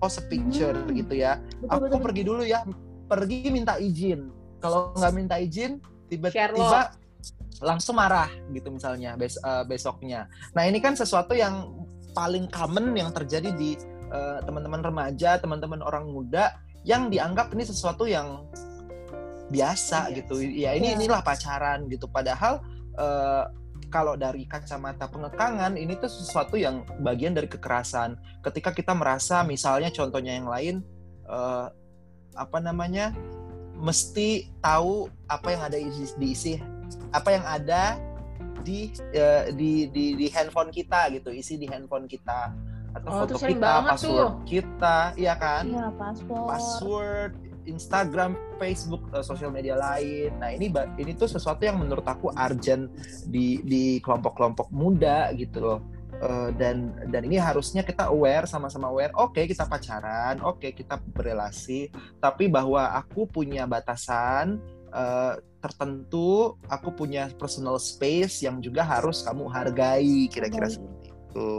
post 0.00 0.20
picture 0.28 0.76
hmm. 0.76 0.92
gitu 0.96 1.14
ya. 1.16 1.40
Betul, 1.60 1.68
aku 1.72 1.84
betul, 1.88 2.00
pergi 2.04 2.22
dulu 2.28 2.42
ya. 2.44 2.60
Pergi 3.08 3.48
minta 3.48 3.80
izin. 3.80 4.28
Kalau 4.60 4.92
nggak 4.92 5.12
minta 5.16 5.36
izin 5.40 5.80
tiba-tiba 6.12 6.92
langsung 7.60 8.00
marah 8.00 8.32
gitu 8.50 8.72
misalnya 8.72 9.16
bes 9.16 9.36
uh, 9.44 9.64
besoknya. 9.68 10.28
Nah 10.56 10.64
ini 10.64 10.80
kan 10.80 10.96
sesuatu 10.96 11.36
yang 11.36 11.68
paling 12.16 12.48
common 12.50 12.96
yang 12.96 13.12
terjadi 13.12 13.52
di 13.54 13.76
uh, 14.10 14.40
teman-teman 14.42 14.80
remaja 14.80 15.38
teman-teman 15.38 15.84
orang 15.84 16.08
muda 16.08 16.56
yang 16.82 17.12
dianggap 17.12 17.52
ini 17.52 17.64
sesuatu 17.68 18.08
yang 18.08 18.48
biasa 19.50 20.08
yes. 20.10 20.22
gitu 20.22 20.34
ya 20.40 20.72
ini 20.78 20.94
yeah. 20.94 20.96
inilah 20.96 21.20
pacaran 21.20 21.90
gitu 21.90 22.06
padahal 22.06 22.62
uh, 22.96 23.50
kalau 23.90 24.14
dari 24.14 24.46
kacamata 24.46 25.10
pengekangan 25.10 25.74
ini 25.74 25.98
tuh 25.98 26.06
sesuatu 26.06 26.54
yang 26.54 26.86
bagian 27.02 27.34
dari 27.34 27.50
kekerasan 27.50 28.14
ketika 28.46 28.70
kita 28.70 28.94
merasa 28.94 29.42
misalnya 29.42 29.90
contohnya 29.90 30.38
yang 30.38 30.46
lain 30.46 30.74
uh, 31.26 31.68
apa 32.38 32.58
namanya 32.62 33.10
mesti 33.74 34.46
tahu 34.62 35.10
apa 35.26 35.48
yang 35.50 35.62
ada 35.66 35.76
di 35.76 35.90
diisi 36.16 36.54
apa 37.10 37.28
yang 37.34 37.44
ada 37.44 37.98
di 38.62 38.92
uh, 39.16 39.50
di 39.50 39.88
di 39.90 40.14
di 40.14 40.26
handphone 40.30 40.70
kita 40.70 41.10
gitu 41.10 41.34
isi 41.34 41.56
di 41.58 41.66
handphone 41.66 42.06
kita 42.06 42.54
atau 42.90 43.10
oh, 43.10 43.18
foto 43.24 43.34
kita 43.38 43.72
password 43.86 44.30
tuh. 44.30 44.30
kita 44.46 44.96
iya 45.16 45.34
kan 45.38 45.64
iya 45.66 45.88
password 45.94 46.46
password 46.46 47.32
Instagram, 47.70 48.34
Facebook, 48.58 49.06
uh, 49.14 49.22
sosial 49.22 49.54
media 49.54 49.78
lain. 49.78 50.34
Nah 50.42 50.50
ini 50.50 50.68
ini 50.98 51.12
tuh 51.14 51.30
sesuatu 51.30 51.62
yang 51.62 51.78
menurut 51.78 52.04
aku 52.04 52.34
urgent 52.34 52.90
di 53.30 53.62
di 53.62 54.02
kelompok-kelompok 54.02 54.68
muda 54.74 55.30
gitu 55.38 55.58
loh. 55.62 55.80
Uh, 56.20 56.52
dan 56.52 56.92
dan 57.08 57.24
ini 57.24 57.40
harusnya 57.40 57.80
kita 57.80 58.12
aware 58.12 58.44
sama-sama 58.44 58.92
aware. 58.92 59.14
Oke 59.16 59.40
okay, 59.40 59.44
kita 59.48 59.64
pacaran, 59.64 60.42
oke 60.44 60.60
okay, 60.60 60.70
kita 60.76 61.00
berrelasi, 61.00 61.88
tapi 62.20 62.44
bahwa 62.52 62.92
aku 62.92 63.24
punya 63.24 63.64
batasan 63.64 64.60
uh, 64.92 65.40
tertentu, 65.64 66.60
aku 66.68 66.92
punya 66.92 67.32
personal 67.36 67.80
space 67.80 68.44
yang 68.44 68.60
juga 68.60 68.84
harus 68.84 69.24
kamu 69.24 69.48
hargai 69.48 70.28
kira-kira 70.28 70.68
seperti 70.68 71.08
itu. 71.08 71.52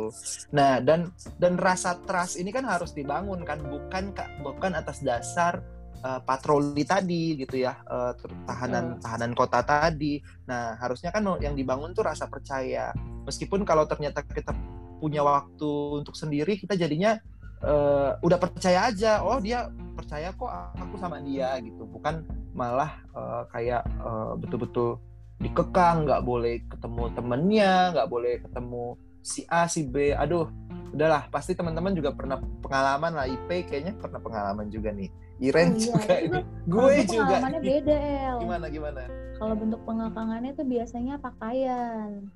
Nah 0.51 0.77
dan 0.83 1.09
dan 1.39 1.55
rasa 1.55 1.97
trust 2.03 2.37
ini 2.37 2.53
kan 2.53 2.67
harus 2.67 2.91
dibangun 2.91 3.41
kan 3.41 3.61
bukan 3.65 4.13
bukan 4.45 4.71
atas 4.75 4.99
dasar 5.01 5.63
uh, 6.03 6.19
patroli 6.21 6.83
tadi 6.83 7.37
gitu 7.37 7.61
ya 7.61 7.77
uh, 7.87 8.13
tahanan 8.45 8.97
tahanan 8.99 9.31
kota 9.37 9.61
tadi. 9.61 10.19
Nah 10.49 10.77
harusnya 10.81 11.13
kan 11.13 11.23
yang 11.39 11.53
dibangun 11.53 11.93
tuh 11.93 12.05
rasa 12.05 12.27
percaya. 12.27 12.91
Meskipun 13.25 13.63
kalau 13.63 13.85
ternyata 13.85 14.25
kita 14.25 14.53
punya 15.01 15.25
waktu 15.25 15.71
untuk 16.01 16.13
sendiri 16.13 16.57
kita 16.57 16.77
jadinya 16.77 17.17
uh, 17.65 18.17
udah 18.21 18.37
percaya 18.37 18.89
aja 18.89 19.25
oh 19.25 19.41
dia 19.41 19.69
percaya 19.97 20.33
kok 20.33 20.51
aku 20.77 20.95
sama 20.97 21.21
dia 21.21 21.57
gitu. 21.61 21.85
Bukan 21.87 22.25
malah 22.53 23.01
uh, 23.15 23.45
kayak 23.49 23.85
uh, 24.01 24.35
betul-betul 24.37 24.99
dikekang 25.41 26.05
nggak 26.05 26.21
boleh 26.21 26.61
ketemu 26.69 27.03
temennya 27.17 27.73
nggak 27.97 28.09
boleh 28.09 28.33
ketemu 28.45 28.97
si 29.21 29.41
A 29.49 29.65
si 29.65 29.85
B. 29.85 30.13
Aduh 30.13 30.49
udahlah 30.91 31.23
pasti 31.31 31.55
teman-teman 31.55 31.95
juga 31.95 32.11
pernah 32.11 32.37
pengalaman 32.59 33.15
lah 33.15 33.25
IP 33.27 33.67
kayaknya 33.67 33.95
pernah 33.95 34.19
pengalaman 34.19 34.67
juga 34.67 34.91
nih. 34.91 35.09
Iren 35.41 35.73
oh, 35.73 35.75
iya, 35.75 35.81
juga 35.81 36.13
ini 36.21 36.39
gue 36.69 36.93
juga 37.07 37.23
pengalamannya 37.25 37.61
beda 37.63 37.95
El. 37.97 38.37
Gimana 38.45 38.65
gimana? 38.69 39.01
Kalau 39.41 39.55
bentuk 39.57 39.81
pengekangannya 39.87 40.51
tuh 40.53 40.65
biasanya 40.67 41.13
pakaian. 41.17 42.29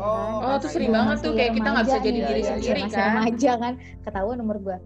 Oh, 0.00 0.40
kan? 0.40 0.48
oh 0.48 0.54
itu 0.56 0.68
sering 0.72 0.90
banget 0.90 1.16
tuh 1.20 1.32
kayak 1.36 1.52
kita 1.52 1.68
nggak 1.68 1.84
bisa 1.84 1.98
jadi 2.00 2.18
nih, 2.18 2.24
diri 2.24 2.40
ya, 2.40 2.48
sendiri 2.48 2.80
ya, 2.80 2.88
kan? 2.88 3.04
Remaja 3.12 3.52
kan, 3.60 3.72
ketahuan 4.08 4.36
nomor 4.40 4.56
gue. 4.62 4.76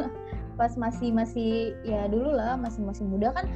Pas 0.58 0.72
masih 0.78 1.10
masih 1.10 1.74
ya 1.82 2.06
dulu 2.06 2.30
lah 2.30 2.54
masih 2.54 2.86
masih 2.86 3.02
muda 3.02 3.34
kan 3.34 3.50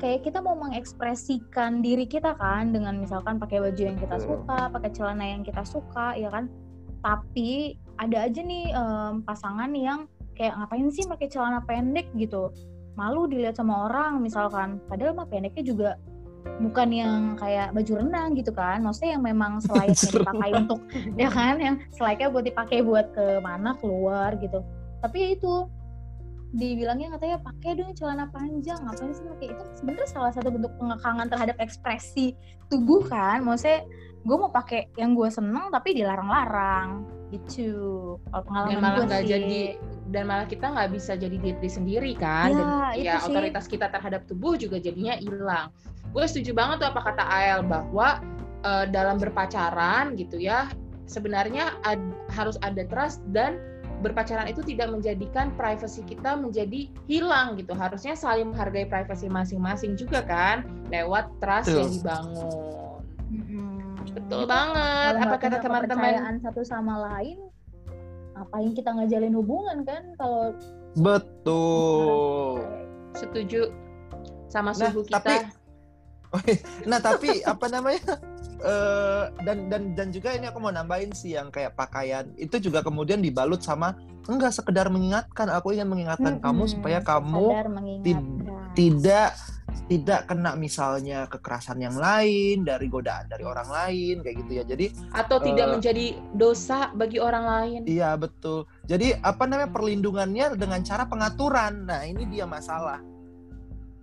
kayak 0.00 0.24
kita 0.24 0.40
mau 0.40 0.56
mengekspresikan 0.56 1.84
diri 1.84 2.08
kita 2.08 2.32
kan 2.40 2.72
dengan 2.72 2.96
misalkan 2.96 3.36
pakai 3.36 3.60
baju 3.60 3.82
yang 3.84 4.00
kita 4.00 4.16
suka, 4.16 4.72
pakai 4.72 4.90
celana 4.96 5.24
yang 5.36 5.44
kita 5.44 5.60
suka, 5.62 6.16
ya 6.16 6.32
kan. 6.32 6.48
Tapi 7.04 7.76
ada 8.00 8.16
aja 8.24 8.40
nih 8.40 8.72
um, 8.72 9.20
pasangan 9.20 9.68
yang 9.76 10.08
kayak 10.32 10.56
ngapain 10.56 10.88
sih 10.88 11.04
pakai 11.04 11.28
celana 11.28 11.60
pendek? 11.68 12.08
gitu. 12.16 12.48
Malu 12.96 13.28
dilihat 13.28 13.60
sama 13.60 13.86
orang 13.92 14.24
misalkan. 14.24 14.80
Padahal 14.88 15.12
mah 15.12 15.28
pendeknya 15.28 15.62
juga 15.62 15.90
bukan 16.64 16.88
yang 16.88 17.20
kayak 17.36 17.76
baju 17.76 17.92
renang 18.00 18.32
gitu 18.32 18.50
kan. 18.56 18.80
Maksudnya 18.80 19.20
yang 19.20 19.24
memang 19.24 19.60
selayaknya 19.64 20.08
dipakai 20.16 20.50
untuk 20.56 20.80
ya 21.20 21.28
kan 21.28 21.54
yang 21.60 21.76
selayaknya 21.92 22.28
buat 22.32 22.44
dipakai 22.48 22.78
buat 22.80 23.06
ke 23.12 23.26
mana 23.44 23.76
keluar 23.76 24.32
gitu. 24.40 24.64
Tapi 25.04 25.16
ya 25.20 25.28
itu 25.36 25.68
dibilangnya 26.50 27.14
katanya 27.14 27.38
pakai 27.46 27.78
dong 27.78 27.94
celana 27.94 28.26
panjang 28.32 28.80
ngapain 28.82 29.12
sih 29.12 29.24
pakai? 29.28 29.46
Itu 29.54 29.64
sebenarnya 29.76 30.08
salah 30.08 30.32
satu 30.32 30.48
bentuk 30.48 30.72
pengekangan 30.80 31.28
terhadap 31.28 31.56
ekspresi 31.60 32.32
tubuh 32.72 33.04
kan. 33.06 33.44
Maksudnya 33.44 33.84
gue 34.20 34.36
mau 34.36 34.52
pakai 34.52 34.92
yang 35.00 35.16
gue 35.16 35.28
seneng 35.32 35.72
tapi 35.72 35.96
dilarang-larang. 35.96 37.08
Gitu. 37.30 37.70
Kalau 38.18 38.42
pengalaman 38.42 38.74
dan 38.74 38.82
malah 38.82 39.04
nggak 39.06 39.24
jadi 39.30 39.62
dan 40.10 40.22
malah 40.26 40.46
kita 40.50 40.66
nggak 40.66 40.90
bisa 40.92 41.12
jadi 41.14 41.36
diri 41.38 41.70
sendiri 41.70 42.12
kan. 42.18 42.50
Ya, 42.50 42.58
dan 42.58 42.68
ya 42.98 43.14
sih. 43.22 43.32
otoritas 43.32 43.66
kita 43.70 43.86
terhadap 43.88 44.26
tubuh 44.26 44.58
juga 44.58 44.82
jadinya 44.82 45.16
hilang. 45.16 45.70
Gue 46.10 46.26
setuju 46.26 46.52
banget 46.52 46.82
tuh 46.82 46.88
apa 46.90 47.00
kata 47.06 47.24
Ael 47.30 47.62
bahwa 47.62 48.18
uh, 48.66 48.84
dalam 48.90 49.16
berpacaran 49.22 50.18
gitu 50.18 50.42
ya 50.42 50.66
sebenarnya 51.06 51.78
ad, 51.86 52.02
harus 52.34 52.58
ada 52.66 52.82
trust 52.86 53.22
dan 53.30 53.62
berpacaran 54.00 54.48
itu 54.48 54.64
tidak 54.64 54.90
menjadikan 54.90 55.52
privasi 55.54 56.02
kita 56.02 56.34
menjadi 56.34 56.90
hilang 57.06 57.54
gitu. 57.54 57.78
Harusnya 57.78 58.18
saling 58.18 58.50
menghargai 58.50 58.90
privasi 58.90 59.30
masing-masing 59.30 59.94
juga 59.94 60.26
kan 60.26 60.66
lewat 60.90 61.30
trust 61.38 61.70
Tuh. 61.70 61.78
yang 61.78 61.90
dibangun 61.94 62.89
banget. 64.50 65.14
Apa 65.22 65.36
kata 65.38 65.56
teman-teman? 65.62 66.42
satu 66.42 66.62
sama 66.66 66.94
lain 67.06 67.38
ngapain 68.34 68.72
kita 68.72 68.90
ngajalin 68.96 69.34
hubungan 69.36 69.78
kan? 69.86 70.02
Kalau 70.18 70.56
betul. 70.98 72.64
Setuju 73.14 73.70
sama 74.50 74.74
nah, 74.74 74.90
suhu 74.90 75.06
kita. 75.06 75.22
tapi, 75.22 75.34
nah 76.90 76.98
tapi 76.98 77.30
apa 77.46 77.66
namanya? 77.70 78.18
Uh, 78.60 79.32
dan 79.40 79.72
dan 79.72 79.96
dan 79.96 80.12
juga 80.12 80.36
ini 80.36 80.44
aku 80.44 80.60
mau 80.60 80.68
nambahin 80.68 81.14
sih 81.16 81.38
yang 81.38 81.48
kayak 81.48 81.72
pakaian. 81.78 82.28
Itu 82.36 82.60
juga 82.60 82.84
kemudian 82.84 83.24
dibalut 83.24 83.64
sama 83.64 83.96
enggak 84.28 84.52
sekedar 84.52 84.90
mengingatkan. 84.92 85.48
Aku 85.56 85.72
ingin 85.72 85.88
mengingatkan 85.88 86.36
hmm, 86.38 86.44
kamu 86.44 86.64
supaya 86.68 86.98
kamu 87.00 87.56
tidak 88.76 89.32
tidak 89.88 90.30
kena 90.30 90.54
misalnya 90.54 91.26
kekerasan 91.26 91.82
yang 91.82 91.96
lain 91.96 92.62
dari 92.62 92.86
godaan 92.86 93.26
dari 93.26 93.42
orang 93.42 93.68
lain 93.68 94.22
kayak 94.22 94.36
gitu 94.46 94.52
ya. 94.60 94.64
Jadi 94.64 94.86
atau 95.14 95.36
uh, 95.38 95.44
tidak 95.44 95.66
menjadi 95.78 96.06
dosa 96.34 96.90
bagi 96.94 97.18
orang 97.18 97.44
lain. 97.46 97.80
Iya 97.86 98.14
betul. 98.18 98.66
Jadi 98.86 99.16
apa 99.18 99.44
namanya 99.46 99.70
perlindungannya 99.70 100.46
dengan 100.58 100.80
cara 100.86 101.04
pengaturan. 101.06 101.86
Nah 101.86 102.02
ini 102.06 102.26
dia 102.28 102.44
masalah. 102.46 103.00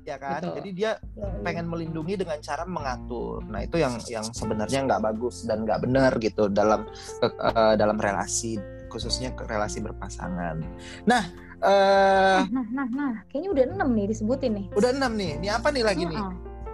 Ya 0.08 0.15
kan? 0.15 0.39
Betul. 0.39 0.56
jadi 0.63 0.69
dia 0.71 0.91
ya, 1.19 1.27
ya. 1.27 1.43
pengen 1.43 1.67
melindungi 1.67 2.15
dengan 2.15 2.39
cara 2.39 2.63
mengatur. 2.63 3.43
Nah 3.43 3.60
itu 3.67 3.75
yang 3.75 3.99
yang 4.08 4.23
sebenarnya 4.23 4.88
nggak 4.88 5.03
bagus 5.03 5.43
dan 5.43 5.67
nggak 5.67 5.84
benar 5.84 6.15
gitu 6.23 6.47
dalam 6.47 6.88
uh, 7.19 7.75
dalam 7.75 7.99
relasi 7.99 8.56
khususnya 8.88 9.36
relasi 9.36 9.84
berpasangan. 9.84 10.63
Nah 11.03 11.46
Uh, 11.58 12.46
nah, 12.54 12.65
nah, 12.70 12.88
nah, 12.93 13.13
kayaknya 13.34 13.50
udah 13.50 13.63
enam 13.74 13.89
nih 13.98 14.06
disebutin 14.13 14.52
nih. 14.62 14.65
Udah 14.78 14.93
enam 14.93 15.17
nih. 15.17 15.41
Ini 15.41 15.48
apa 15.58 15.74
nih 15.74 15.84
lagi 15.84 16.06
uh 16.06 16.10
-uh. 16.10 16.13
nih? 16.13 16.22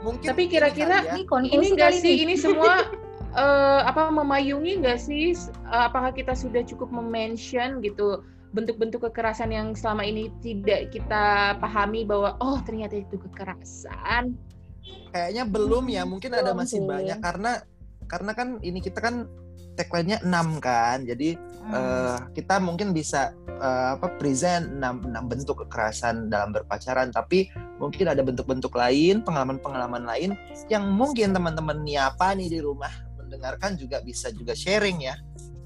Mungkin. 0.04 0.28
Tapi 0.28 0.43
kira-kira 0.52 0.98
ini, 1.15 1.24
ya. 1.24 1.39
ini 1.56 1.65
enggak 1.72 1.91
sih? 2.04 2.15
Ini 2.28 2.36
semua 2.36 2.91
uh, 3.32 3.82
apa 3.89 4.12
memayungi 4.12 4.84
nggak 4.84 5.00
sih? 5.00 5.32
Uh, 5.72 5.88
apakah 5.88 6.12
kita 6.12 6.36
sudah 6.36 6.67
cukup 6.67 6.91
memention 6.91 7.80
gitu 7.80 8.28
bentuk-bentuk 8.54 9.02
kekerasan 9.10 9.50
yang 9.50 9.74
selama 9.74 10.06
ini 10.06 10.30
tidak 10.43 10.93
kita 10.93 11.58
pahami 11.58 12.04
bahwa 12.04 12.36
oh 12.43 12.60
ternyata 12.67 13.00
itu 13.00 13.15
kekerasan? 13.15 14.36
Kayaknya 15.15 15.43
belum 15.48 15.86
ya. 15.88 16.04
Mungkin 16.04 16.36
ada 16.36 16.52
masih 16.52 16.84
banyak 16.84 17.24
karena 17.24 17.63
karena 18.12 18.32
kan 18.36 18.60
ini 18.60 18.84
kita 18.84 19.00
kan 19.00 19.32
tagline-nya 19.75 20.21
6 20.25 20.62
kan. 20.63 21.03
Jadi 21.05 21.36
hmm. 21.38 21.73
uh, 21.73 22.17
kita 22.33 22.62
mungkin 22.62 22.93
bisa 22.93 23.33
uh, 23.59 23.97
apa 23.99 24.13
present 24.21 24.79
6, 24.79 25.09
6 25.09 25.31
bentuk 25.31 25.65
kekerasan 25.67 26.29
dalam 26.29 26.53
berpacaran, 26.53 27.09
tapi 27.09 27.49
mungkin 27.81 28.09
ada 28.09 28.21
bentuk-bentuk 28.21 28.73
lain, 28.73 29.21
pengalaman-pengalaman 29.25 30.03
lain 30.05 30.38
yang 30.69 30.88
mungkin 30.93 31.33
teman-teman 31.33 31.81
niapa 31.81 32.38
nih 32.38 32.47
di 32.47 32.59
rumah 32.62 32.91
mendengarkan 33.19 33.75
juga 33.75 33.99
bisa 34.05 34.29
juga 34.29 34.53
sharing 34.53 35.01
ya. 35.01 35.15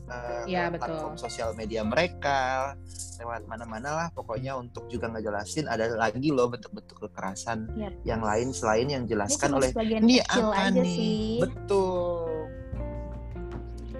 uh, 0.07 0.47
Iya, 0.47 0.71
betul. 0.71 0.95
platform 0.95 1.15
sosial 1.19 1.51
media 1.53 1.83
mereka, 1.83 2.73
lewat 3.17 3.49
mana-mana 3.49 3.89
lah 3.91 4.07
pokoknya 4.13 4.53
untuk 4.55 4.85
juga 4.87 5.09
ngejelasin 5.09 5.65
ada 5.65 5.89
lagi 5.97 6.29
loh 6.29 6.47
bentuk-bentuk 6.53 7.09
kekerasan 7.09 7.65
Yap. 7.73 7.93
yang 8.05 8.21
lain 8.21 8.53
selain 8.53 8.87
yang 8.87 9.03
Ini 9.09 9.25
cuma 9.33 9.57
oleh 9.57 9.71
ini 9.73 10.15
apa 10.21 10.63
nih? 10.71 10.85
sih. 10.85 11.21
Betul. 11.41 12.06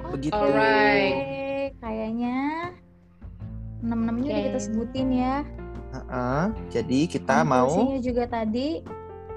Begitu. 0.10 0.34
Alright. 0.34 1.14
Oke, 1.14 1.46
kayaknya 1.80 2.38
enam-enamnya 3.80 4.30
udah 4.30 4.44
kita 4.48 4.60
sebutin 4.62 5.08
ya. 5.12 5.36
Heeh, 5.88 6.44
jadi 6.70 7.00
kita 7.08 7.42
mau 7.42 7.68
Konklusinya 7.68 8.00
juga 8.02 8.24
tadi 8.28 8.68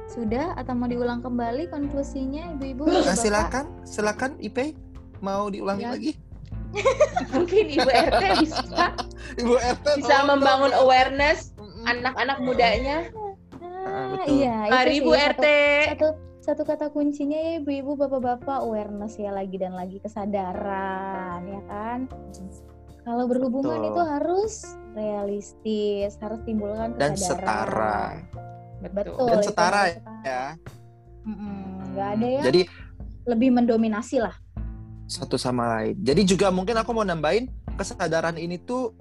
sudah 0.06 0.56
atau 0.56 0.74
mau 0.74 0.86
diulang 0.86 1.20
kembali 1.20 1.70
konklusinya 1.70 2.58
ibu-ibu? 2.58 2.82
Nah, 2.84 3.14
silakan, 3.14 3.70
silakan 3.84 4.34
IP 4.38 4.74
mau 5.20 5.46
diulangi 5.46 5.84
Ya. 5.84 5.92
lagi. 5.94 6.12
Mungkin 7.34 7.66
Ibu 7.68 7.82
RT 7.82 8.22
bisa 8.40 8.62
Ibu 9.42 9.54
RT 9.54 9.86
bisa 9.98 10.06
tolong 10.16 10.38
membangun 10.38 10.70
dong. 10.70 10.80
awareness 10.80 11.50
anak-anak 11.82 12.38
mudanya. 12.40 13.10
Ah, 13.80 14.14
betul. 14.14 14.38
iya, 14.38 14.70
Mari 14.70 14.92
Ibu 14.98 15.10
satu- 15.10 15.22
RT. 15.34 15.46
Satu, 15.88 16.08
satu 16.40 16.64
kata 16.64 16.88
kuncinya 16.88 17.36
ya 17.36 17.52
ibu-ibu, 17.60 18.00
bapak-bapak 18.00 18.64
awareness 18.64 19.20
ya 19.20 19.28
lagi 19.28 19.60
dan 19.60 19.76
lagi 19.76 20.00
kesadaran 20.00 21.44
ya 21.44 21.60
kan. 21.68 22.08
Kalau 23.04 23.28
berhubungan 23.28 23.80
Betul. 23.80 23.90
itu 23.92 24.02
harus 24.04 24.54
realistis, 24.96 26.16
harus 26.20 26.40
timbulkan 26.48 26.96
dan 26.96 27.12
kesadaran. 27.12 28.24
setara 28.24 28.88
Betul. 28.88 29.28
dan 29.28 29.38
setara 29.44 29.82
setara. 29.92 30.24
ya. 30.24 30.44
Mm-mm, 31.28 31.60
nggak 31.92 32.08
ada 32.16 32.26
yang 32.26 32.44
Jadi 32.48 32.60
lebih 33.28 33.50
mendominasi 33.52 34.24
lah. 34.24 34.32
satu 35.10 35.36
sama 35.36 35.76
lain. 35.76 35.98
Jadi 36.00 36.22
juga 36.24 36.48
mungkin 36.54 36.78
aku 36.78 36.94
mau 36.94 37.04
nambahin 37.04 37.50
kesadaran 37.76 38.38
ini 38.38 38.62
tuh 38.62 38.94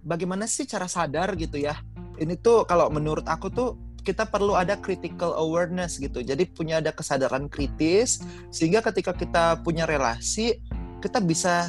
bagaimana 0.00 0.46
sih 0.48 0.64
cara 0.64 0.88
sadar 0.88 1.36
gitu 1.36 1.58
ya. 1.60 1.76
Ini 2.16 2.38
tuh 2.40 2.64
kalau 2.64 2.88
menurut 2.88 3.26
aku 3.28 3.52
tuh 3.52 3.76
kita 4.06 4.22
perlu 4.22 4.54
ada 4.54 4.78
critical 4.78 5.34
awareness 5.34 5.98
gitu. 5.98 6.22
Jadi 6.22 6.46
punya 6.46 6.78
ada 6.78 6.94
kesadaran 6.94 7.50
kritis 7.50 8.22
sehingga 8.54 8.78
ketika 8.80 9.10
kita 9.10 9.58
punya 9.66 9.82
relasi 9.82 10.62
kita 11.02 11.18
bisa 11.18 11.66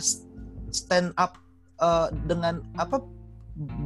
stand 0.70 1.18
up 1.18 1.42
eh, 1.82 2.14
dengan 2.30 2.62
apa 2.78 3.02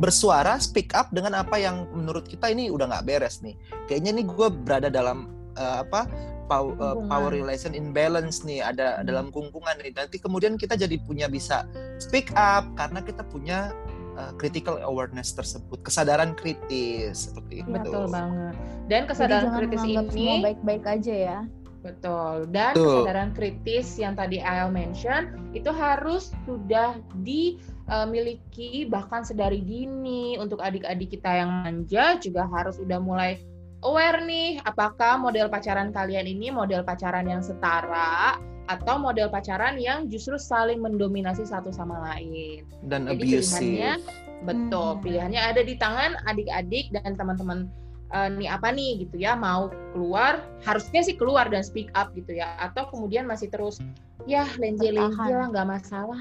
bersuara 0.04 0.60
speak 0.60 0.92
up 0.92 1.08
dengan 1.16 1.32
apa 1.40 1.56
yang 1.56 1.88
menurut 1.96 2.28
kita 2.28 2.52
ini 2.52 2.68
udah 2.68 2.92
nggak 2.92 3.08
beres 3.08 3.40
nih. 3.40 3.56
Kayaknya 3.88 4.12
nih 4.20 4.26
gue 4.28 4.48
berada 4.52 4.90
dalam 4.92 5.32
eh, 5.56 5.78
apa 5.88 6.12
pow- 6.52 6.76
eh, 6.76 6.92
Hubungan. 6.92 7.08
power 7.08 7.32
relation 7.32 7.72
imbalance 7.72 8.44
nih 8.44 8.60
ada 8.60 9.00
Hmm. 9.00 9.08
dalam 9.08 9.26
kungkungan 9.32 9.80
nih. 9.80 9.96
Nanti 9.96 10.20
kemudian 10.20 10.60
kita 10.60 10.76
jadi 10.76 11.00
punya 11.00 11.32
bisa 11.32 11.64
speak 12.04 12.36
up 12.36 12.68
karena 12.76 13.00
kita 13.00 13.24
punya 13.24 13.72
uh, 14.18 14.32
critical 14.40 14.80
awareness 14.84 15.32
tersebut, 15.36 15.80
kesadaran 15.84 16.36
kritis 16.36 17.30
seperti 17.30 17.62
itu. 17.64 17.70
Betul 17.72 18.10
banget. 18.12 18.56
Dan 18.88 19.06
Jadi 19.06 19.10
kesadaran 19.10 19.44
jangan 19.48 19.60
kritis 19.60 19.82
ini 19.86 20.28
baik-baik 20.44 20.84
aja 20.88 21.16
ya. 21.16 21.40
betul. 21.82 22.46
Dan 22.54 22.78
Betul. 22.78 22.86
kesadaran 23.02 23.30
kritis 23.34 23.98
yang 23.98 24.14
tadi 24.14 24.38
Ael 24.38 24.70
mention 24.70 25.34
itu 25.58 25.74
harus 25.74 26.30
sudah 26.46 27.02
dimiliki 27.26 28.86
bahkan 28.86 29.26
sedari 29.26 29.66
dini 29.66 30.38
untuk 30.38 30.62
adik-adik 30.62 31.10
kita 31.18 31.42
yang 31.42 31.50
manja 31.66 32.22
juga 32.22 32.46
harus 32.46 32.78
sudah 32.78 33.02
mulai 33.02 33.42
aware 33.82 34.22
nih 34.22 34.62
apakah 34.62 35.18
model 35.18 35.50
pacaran 35.50 35.90
kalian 35.90 36.30
ini 36.30 36.54
model 36.54 36.86
pacaran 36.86 37.26
yang 37.26 37.42
setara 37.42 38.38
atau 38.70 39.02
model 39.02 39.30
pacaran 39.30 39.78
yang 39.78 40.06
justru 40.06 40.38
saling 40.38 40.78
mendominasi 40.82 41.46
satu 41.46 41.74
sama 41.74 41.98
lain. 42.12 42.66
Dan 42.86 43.10
Jadi 43.10 43.42
abusive. 43.42 43.42
pilihannya 43.42 43.94
betul, 44.42 44.90
Hmm. 44.98 45.02
pilihannya 45.02 45.42
ada 45.42 45.62
di 45.62 45.74
tangan 45.78 46.12
adik-adik 46.26 46.90
dan 46.92 47.14
teman-teman 47.14 47.70
eh, 48.12 48.28
nih 48.28 48.50
apa 48.52 48.76
nih 48.76 49.08
gitu 49.08 49.24
ya 49.24 49.40
mau 49.40 49.72
keluar 49.96 50.44
harusnya 50.68 51.00
sih 51.00 51.16
keluar 51.16 51.48
dan 51.48 51.64
speak 51.64 51.88
up 51.96 52.12
gitu 52.12 52.36
ya 52.36 52.60
atau 52.60 52.92
kemudian 52.92 53.24
masih 53.24 53.48
terus 53.48 53.80
ya 54.28 54.44
lenje-lenje 54.60 55.32
lah 55.32 55.48
nggak 55.48 55.64
masalah 55.64 56.20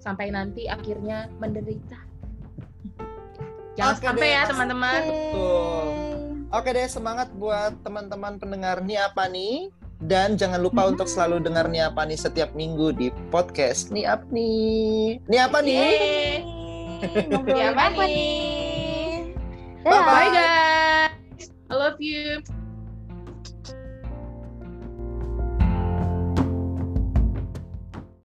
sampai 0.00 0.32
nanti 0.32 0.64
akhirnya 0.72 1.28
menderita. 1.36 2.00
Jangan 3.76 3.94
Oke 3.94 4.06
sampai 4.10 4.26
deh, 4.26 4.34
ya 4.34 4.42
teman-teman. 4.48 5.00
Betul. 5.04 5.86
Oke 6.48 6.68
deh, 6.72 6.88
semangat 6.88 7.28
buat 7.36 7.76
teman-teman 7.84 8.40
pendengar 8.40 8.80
nih 8.82 8.98
apa 9.04 9.28
nih? 9.28 9.68
Dan 9.98 10.38
jangan 10.38 10.62
lupa 10.62 10.86
Mhm. 10.86 10.90
untuk 10.94 11.10
selalu 11.10 11.42
dengar 11.42 11.66
nih 11.66 11.90
apa 11.90 12.06
nih 12.06 12.14
setiap 12.14 12.54
minggu 12.54 12.94
di 12.94 13.10
podcast 13.34 13.90
nih 13.90 14.06
apa 14.06 14.26
nih? 14.30 15.18
Nih 15.26 15.40
apa 15.42 15.58
nih? 15.58 15.78
Iya, 17.50 17.74
apa 17.74 17.84
nih? 17.94 18.06
nih? 18.06 18.30
Bye-bye. 19.82 20.06
Bye 20.06 20.30
guys. 20.30 21.44
I 21.70 21.74
love 21.74 21.98
you. 21.98 22.42